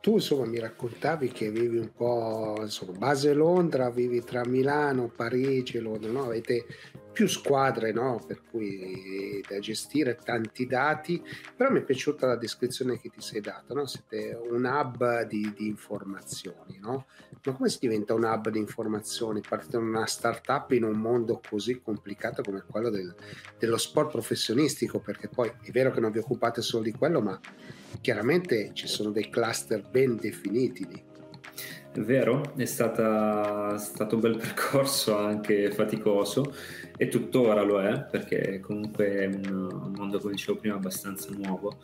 [0.00, 5.78] tu insomma mi raccontavi che vivi un po' insomma base Londra, vivi tra Milano, Parigi,
[5.78, 6.24] Londra, no?
[6.24, 6.64] Avete
[7.18, 8.22] più squadre no?
[8.24, 11.20] per cui da gestire tanti dati,
[11.56, 13.86] però mi è piaciuta la descrizione che ti sei data, no?
[13.86, 17.06] siete un hub di, di informazioni, no?
[17.42, 19.40] ma come si diventa un hub di informazioni?
[19.40, 23.12] Partite da una startup in un mondo così complicato come quello del,
[23.58, 27.36] dello sport professionistico, perché poi è vero che non vi occupate solo di quello, ma
[28.00, 31.17] chiaramente ci sono dei cluster ben definiti lì.
[32.04, 36.54] Vero, è, stata, è stato un bel percorso anche faticoso
[36.96, 41.78] e tuttora lo è perché comunque è un mondo, come dicevo prima, abbastanza nuovo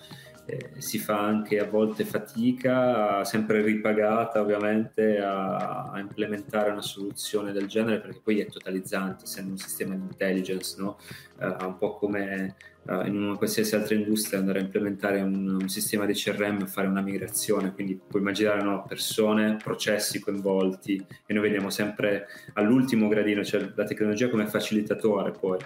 [0.46, 7.52] eh, si fa anche a volte fatica, sempre ripagata ovviamente, a, a, implementare una soluzione
[7.52, 10.98] del genere perché poi è totalizzante, essendo un sistema di intelligence, no?
[11.38, 12.56] uh, un po' come
[12.86, 16.66] uh, in una qualsiasi altra industria andare a implementare un, un, sistema di CRM e
[16.66, 18.84] fare una migrazione, quindi puoi immaginare no?
[18.86, 25.58] persone, processi coinvolti e noi vediamo sempre all'ultimo gradino, cioè la tecnologia come facilitatore poi.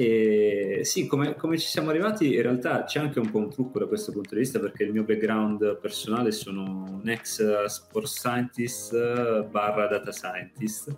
[0.00, 3.80] E sì, come, come, ci siamo arrivati, in realtà c'è anche un po' un trucco
[3.80, 9.46] da questo punto di vista, perché il mio background personale sono un ex sport scientist
[9.46, 10.96] barra data scientist,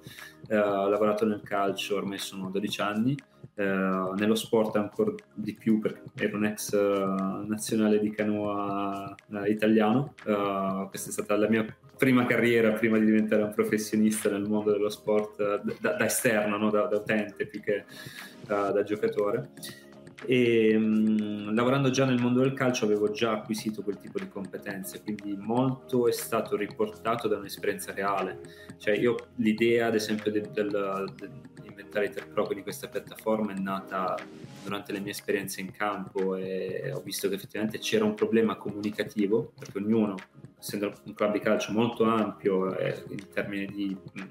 [0.48, 3.16] eh, ho lavorato nel calcio, ormai sono 12 anni,
[3.64, 10.14] nello sport ancora di più perché ero un ex uh, nazionale di canoa uh, italiano,
[10.88, 11.66] questa è stata la mia
[12.00, 16.70] prima carriera prima di diventare un professionista nel mondo dello sport da, da esterno, no?
[16.70, 17.84] da, da utente più che
[18.46, 19.50] da, da giocatore.
[20.24, 25.02] E mh, lavorando già nel mondo del calcio avevo già acquisito quel tipo di competenze
[25.02, 28.40] quindi molto è stato riportato da un'esperienza reale.
[28.78, 31.30] Cioè io l'idea ad esempio del, del, del
[31.80, 34.16] inventare Pro quindi questa piattaforma è nata
[34.62, 39.52] durante le mie esperienze in campo e ho visto che effettivamente c'era un problema comunicativo
[39.58, 40.16] perché ognuno
[40.58, 44.22] essendo un club di calcio molto ampio eh, in termini di mh,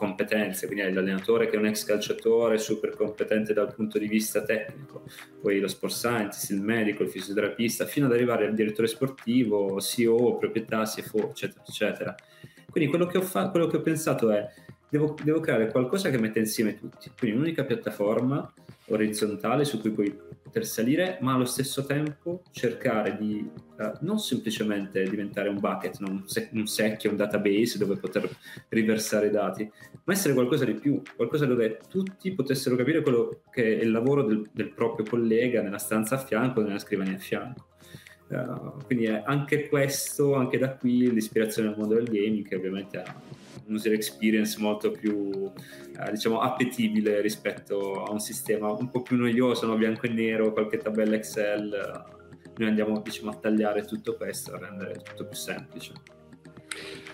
[0.00, 4.42] competenze, quindi hai l'allenatore che è un ex calciatore super competente dal punto di vista
[4.42, 5.04] tecnico,
[5.42, 10.38] poi lo sport scientist, il medico, il fisioterapista, fino ad arrivare al direttore sportivo, CEO,
[10.38, 12.14] proprietà, CFO, eccetera, eccetera.
[12.70, 14.48] Quindi quello che ho, fa- quello che ho pensato è
[14.90, 18.52] devo, devo creare qualcosa che metta insieme tutti, quindi un'unica piattaforma
[18.86, 25.04] orizzontale su cui puoi poter salire, ma allo stesso tempo cercare di uh, non semplicemente
[25.04, 26.10] diventare un bucket, no?
[26.10, 28.28] un, sec- un, secchio, un database dove poter
[28.68, 29.70] riversare i dati,
[30.04, 34.24] ma essere qualcosa di più, qualcosa dove tutti potessero capire quello che è il lavoro
[34.24, 37.68] del, del proprio collega nella stanza a fianco, nella scrivania a fianco.
[38.30, 43.20] Uh, quindi anche questo, anche da qui l'ispirazione al mondo del gaming che ovviamente ha
[43.66, 49.16] un user experience molto più eh, diciamo appetibile rispetto a un sistema un po' più
[49.16, 49.76] noioso, no?
[49.76, 52.04] bianco e nero, qualche tabella Excel.
[52.56, 55.92] Noi andiamo diciamo, a tagliare tutto questo, a rendere tutto più semplice.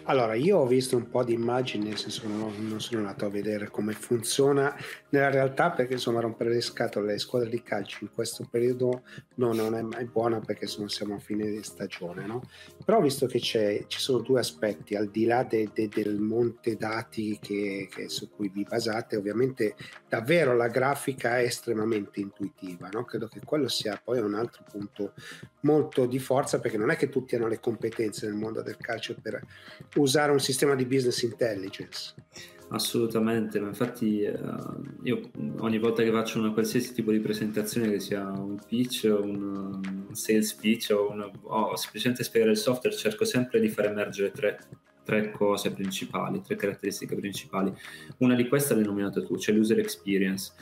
[0.09, 3.27] Allora, io ho visto un po' di immagini, nel senso che non, non, sono andato
[3.27, 4.73] a vedere come funziona
[5.09, 9.03] nella realtà, perché insomma rompere le scatole alle squadre di calcio in questo periodo
[9.35, 12.43] no, non è mai buona perché non siamo a fine di stagione, no?
[12.85, 17.37] Però visto che ci sono due aspetti, al di là de, de, del monte dati
[17.43, 19.75] che, che su cui vi basate, ovviamente
[20.09, 23.05] davvero la grafica è estremamente intuitiva, no?
[23.05, 25.15] Credo che quello sia poi un altro punto
[25.63, 29.17] molto di forza perché non è che tutti hanno le competenze nel mondo del calcio
[29.21, 29.43] per
[29.97, 32.15] usare un sistema di business intelligence.
[32.69, 34.35] Assolutamente, ma infatti eh,
[35.05, 39.81] io ogni volta che faccio una qualsiasi tipo di presentazione, che sia un pitch, un,
[40.09, 44.33] un sales pitch o, una, o, semplicemente spiegare il software, cerco sempre di far emergere
[44.33, 44.59] tre,
[45.05, 47.73] tre, cose principali, tre caratteristiche principali.
[48.19, 50.53] Una di queste l'hai nominata tu, cioè l'user experience,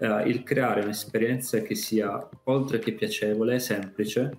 [0.00, 4.38] uh, il creare un'esperienza che sia oltre che piacevole, semplice,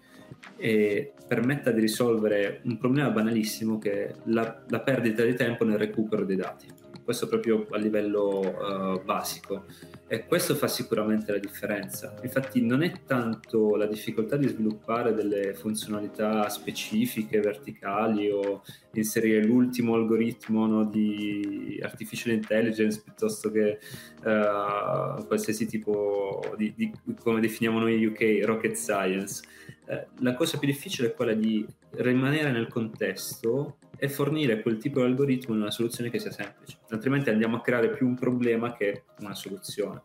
[0.58, 5.78] e permetta di risolvere un problema banalissimo che è la, la perdita di tempo nel
[5.78, 6.85] recupero dei dati.
[7.06, 9.66] Questo proprio a livello uh, basico
[10.08, 12.16] e questo fa sicuramente la differenza.
[12.24, 19.94] Infatti non è tanto la difficoltà di sviluppare delle funzionalità specifiche, verticali o inserire l'ultimo
[19.94, 23.78] algoritmo no, di artificial intelligence piuttosto che
[24.24, 26.92] uh, qualsiasi tipo di, di,
[27.22, 29.44] come definiamo noi UK, rocket science
[29.88, 31.66] eh, la cosa più difficile è quella di
[31.98, 36.78] rimanere nel contesto e fornire quel tipo di algoritmo in una soluzione che sia semplice,
[36.90, 40.02] altrimenti andiamo a creare più un problema che una soluzione.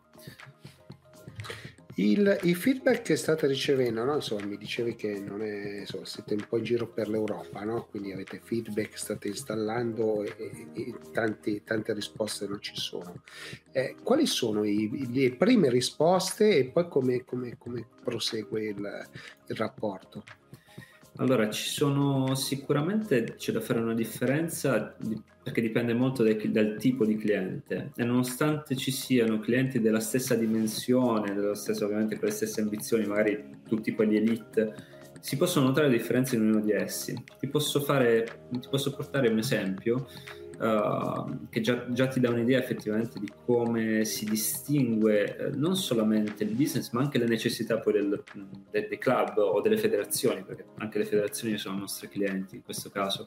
[1.95, 4.15] Il, il, feedback che state ricevendo, no?
[4.15, 7.87] insomma, mi dicevi che non è, insomma, siete un po' in giro per l'Europa, no?
[7.89, 13.21] quindi avete feedback, state installando e, e, e tanti, tante risposte non ci sono.
[13.71, 19.09] Eh, quali sono i, le prime risposte e poi come, come, come prosegue il,
[19.47, 20.23] il rapporto?
[21.17, 24.95] Allora, ci sono sicuramente c'è da fare una differenza
[25.43, 30.35] perché dipende molto dai, dal tipo di cliente e nonostante ci siano clienti della stessa
[30.35, 34.73] dimensione, dello stesso, ovviamente con le stesse ambizioni, magari tutti quelli elite,
[35.19, 37.21] si possono notare differenze in ognuno di essi.
[37.39, 40.07] Ti posso, fare, ti posso portare un esempio.
[40.61, 46.43] Uh, che già, già, ti dà un'idea effettivamente di come si distingue uh, non solamente
[46.43, 48.23] il business ma anche le necessità poi del,
[48.69, 52.89] de, dei club o delle federazioni, perché anche le federazioni sono nostri clienti in questo
[52.89, 53.25] caso.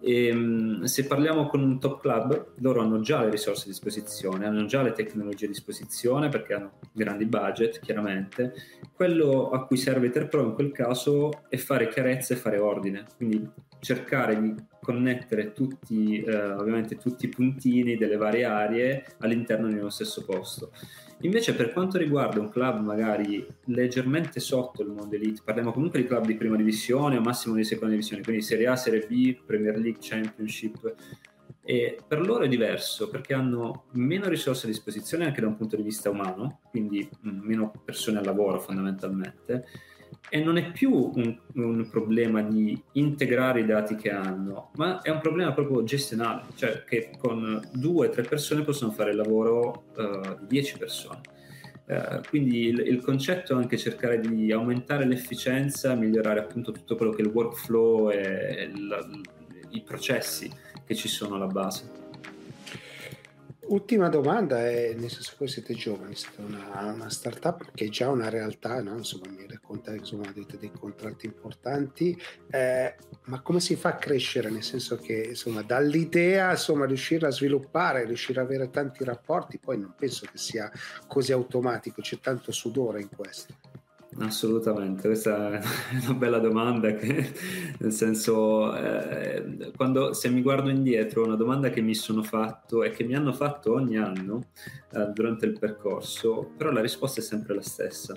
[0.00, 4.46] E, um, se parliamo con un top club, loro hanno già le risorse a disposizione,
[4.46, 8.54] hanno già le tecnologie a disposizione perché hanno grandi budget chiaramente.
[8.92, 13.48] Quello a cui serve Interpro in quel caso è fare chiarezza e fare ordine, quindi
[13.86, 19.90] cercare di connettere tutti, eh, ovviamente tutti i puntini delle varie aree all'interno di uno
[19.90, 20.72] stesso posto.
[21.20, 26.06] Invece per quanto riguarda un club magari leggermente sotto il mondo elite, parliamo comunque di
[26.06, 29.78] club di prima divisione o massimo di seconda divisione, quindi Serie A, Serie B, Premier
[29.78, 30.94] League, Championship,
[31.62, 35.76] e per loro è diverso perché hanno meno risorse a disposizione anche da un punto
[35.76, 39.64] di vista umano, quindi mm, meno persone al lavoro fondamentalmente,
[40.28, 45.10] e non è più un, un, problema di integrare i dati che hanno, ma è
[45.10, 49.84] un problema proprio gestionale, cioè che con due o tre persone possono fare il lavoro
[49.96, 51.20] uh, di dieci persone.
[51.86, 57.12] Uh, quindi il, il, concetto è anche cercare di aumentare l'efficienza, migliorare appunto tutto quello
[57.12, 59.08] che è il workflow e la,
[59.70, 60.50] i processi
[60.84, 62.05] che ci sono alla base.
[63.68, 67.88] Ultima domanda è, nel senso che voi siete giovani, siete una, una startup che è
[67.88, 68.96] già una realtà, no?
[68.96, 72.16] insomma mi racconta insomma, avete dei contratti importanti,
[72.50, 72.94] eh,
[73.24, 74.50] ma come si fa a crescere?
[74.50, 79.78] Nel senso che insomma, dall'idea insomma, riuscire a sviluppare, riuscire ad avere tanti rapporti, poi
[79.78, 80.70] non penso che sia
[81.08, 83.54] così automatico, c'è tanto sudore in questo.
[84.18, 85.60] Assolutamente, questa è
[86.04, 87.32] una bella domanda, che,
[87.78, 92.90] nel senso, eh, quando, se mi guardo indietro, una domanda che mi sono fatto e
[92.90, 94.48] che mi hanno fatto ogni anno
[94.92, 98.14] eh, durante il percorso, però la risposta è sempre la stessa,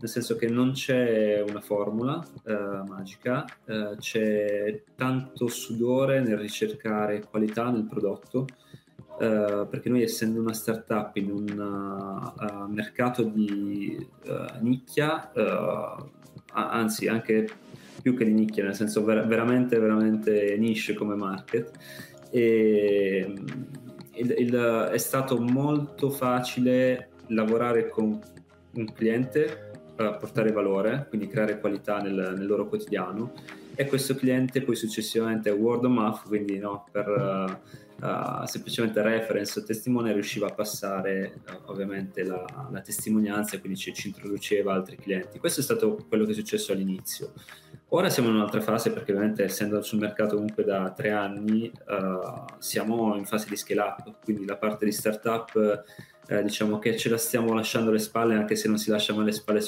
[0.00, 7.24] nel senso che non c'è una formula eh, magica, eh, c'è tanto sudore nel ricercare
[7.24, 8.46] qualità nel prodotto,
[9.18, 15.32] Uh, perché noi essendo una startup in un uh, mercato di uh, nicchia,
[16.52, 17.48] anzi anche
[18.00, 21.70] più che di nicchia, nel senso ver- veramente, veramente niche come market,
[22.30, 23.34] e,
[24.12, 28.20] il, il, è stato molto facile lavorare con
[28.74, 33.32] un cliente, portare valore, quindi creare qualità nel, nel loro quotidiano
[33.80, 37.60] e questo cliente poi successivamente word of mouth, quindi no, per
[38.00, 43.94] uh, semplicemente reference o testimone riusciva a passare uh, ovviamente la, la, testimonianza quindi ci,
[43.94, 45.38] ci, introduceva altri clienti.
[45.38, 47.34] Questo è stato quello che è successo all'inizio.
[47.90, 52.44] Ora siamo in un'altra fase perché ovviamente essendo sul mercato comunque da tre anni uh,
[52.58, 55.84] siamo in fase di scale up, quindi la parte di startup
[56.28, 59.22] eh, diciamo che ce la stiamo lasciando alle spalle anche se non si lascia mai
[59.22, 59.62] alle spalle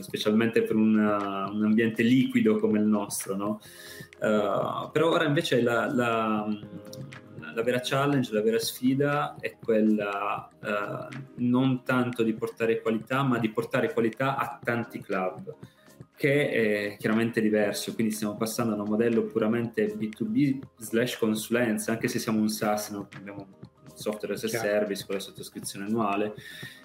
[0.00, 3.60] specialmente per una, un ambiente liquido come il nostro no?
[4.20, 6.48] uh, però ora invece la, la,
[7.54, 13.38] la vera challenge, la vera sfida è quella uh, non tanto di portare qualità, ma
[13.38, 15.54] di portare qualità a tanti club,
[16.20, 17.94] che è chiaramente diverso.
[17.94, 22.90] Quindi stiamo passando da un modello puramente B2B slash consulenza, anche se siamo un SaaS,
[22.90, 23.08] no?
[23.16, 26.34] abbiamo un software as a service con la sottoscrizione annuale,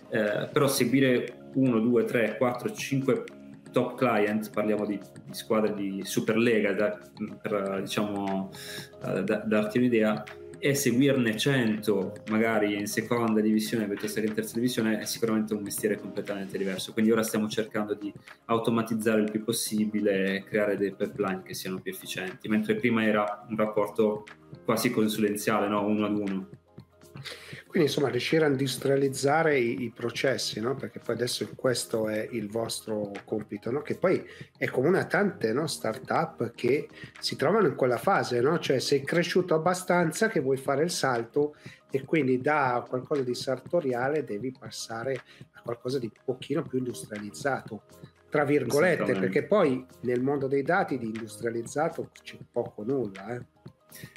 [0.08, 3.24] eh, però seguire 1, 2, 3, 4, 5
[3.74, 6.98] top client, parliamo di, di squadre di Superlega, da,
[7.42, 8.50] per diciamo,
[9.02, 10.24] uh, da, darti un'idea,
[10.66, 15.62] e seguirne 100 magari in seconda divisione piuttosto che in terza divisione è sicuramente un
[15.62, 18.12] mestiere completamente diverso quindi ora stiamo cercando di
[18.46, 23.46] automatizzare il più possibile e creare dei pipeline che siano più efficienti mentre prima era
[23.48, 24.24] un rapporto
[24.64, 25.86] quasi consulenziale no?
[25.86, 26.50] uno ad uno
[27.68, 30.76] quindi insomma riuscire a industrializzare i, i processi, no?
[30.76, 33.82] perché poi adesso questo è il vostro compito, no?
[33.82, 34.24] che poi
[34.58, 35.68] è comune a tante no?
[35.68, 36.88] start-up che
[37.20, 38.60] si trovano in quella fase, no?
[38.60, 41.56] cioè sei cresciuto abbastanza che vuoi fare il salto
[41.90, 45.22] e quindi da qualcosa di sartoriale devi passare
[45.52, 47.84] a qualcosa di un pochino più industrializzato
[48.36, 53.34] tra virgolette, perché poi nel mondo dei dati di industrializzato c'è poco nulla.
[53.34, 53.46] Eh.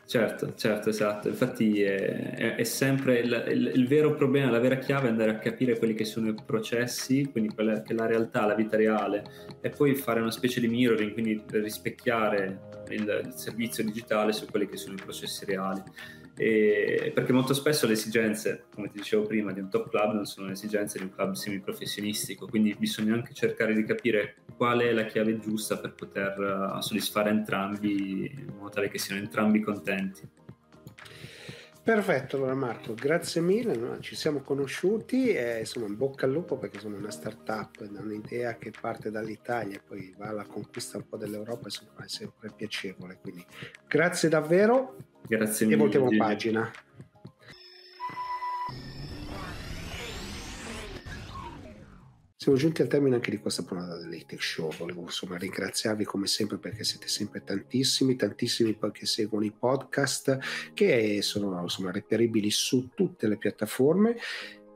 [0.09, 1.29] Certo, certo, esatto.
[1.29, 5.33] Infatti è, è, è sempre il, il, il, vero problema, la vera chiave è andare
[5.33, 8.79] a capire quelli che sono i processi, quindi quella che è la realtà, la vita
[8.79, 9.23] reale,
[9.61, 14.67] e poi fare una specie di mirroring, quindi rispecchiare il, il servizio digitale su quelli
[14.67, 15.83] che sono i processi reali.
[16.41, 20.24] E perché molto spesso le esigenze, come ti dicevo prima, di un top club non
[20.24, 24.93] sono le esigenze di un club semiprofessionistico, quindi bisogna anche cercare di capire qual è
[24.93, 26.39] la chiave giusta per poter
[26.76, 30.28] uh, soddisfare entrambi in modo tale che siano entrambi contenti.
[31.89, 33.99] Perfetto, allora Marco, grazie mille, no?
[34.01, 38.72] ci siamo conosciuti e insomma in bocca al lupo perché sono una startup, un'idea che
[38.78, 43.43] parte dall'Italia e poi va alla conquista un po' dell'Europa, insomma è sempre piacevole, quindi
[43.86, 44.97] grazie davvero
[45.29, 45.76] Grazie mille.
[45.76, 46.70] E voltiamo pagina.
[52.35, 54.72] Siamo giunti al termine anche di questa puntata dell'Ethic Show.
[54.79, 60.39] Volevo insomma ringraziarvi come sempre perché siete sempre tantissimi, tantissimi poi che seguono i podcast
[60.72, 64.16] che sono insomma reperibili su tutte le piattaforme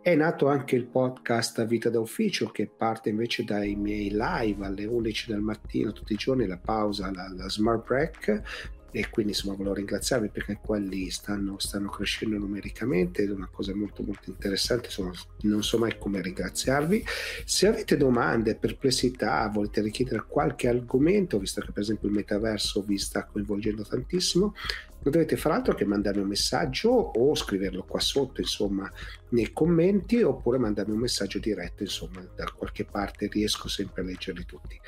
[0.03, 4.85] è nato anche il podcast Vita da Ufficio che parte invece dai miei live alle
[4.85, 9.57] 11 del mattino tutti i giorni, la pausa, la, la smart break e quindi insomma
[9.57, 14.87] volevo ringraziarvi perché quelli stanno, stanno crescendo numericamente ed è una cosa molto molto interessante
[14.87, 15.13] insomma
[15.43, 17.05] non so mai come ringraziarvi.
[17.45, 22.99] Se avete domande, perplessità volete richiedere qualche argomento visto che per esempio il metaverso vi
[22.99, 24.55] sta coinvolgendo tantissimo
[25.03, 28.91] non dovete fare altro che mandarmi un messaggio o scriverlo qua sotto insomma
[29.31, 34.45] nei commenti oppure mandarmi un messaggio diretto insomma da qualche parte riesco sempre a leggerli
[34.45, 34.81] tutti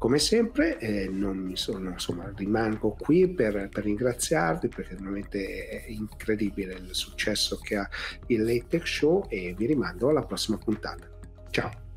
[0.00, 1.10] come sempre eh,
[1.52, 7.86] sono, insomma, rimango qui per, per, ringraziarvi perché veramente è incredibile il successo che ha
[8.28, 11.06] il Late Tech Show e vi rimando alla prossima puntata.
[11.50, 11.89] Ciao!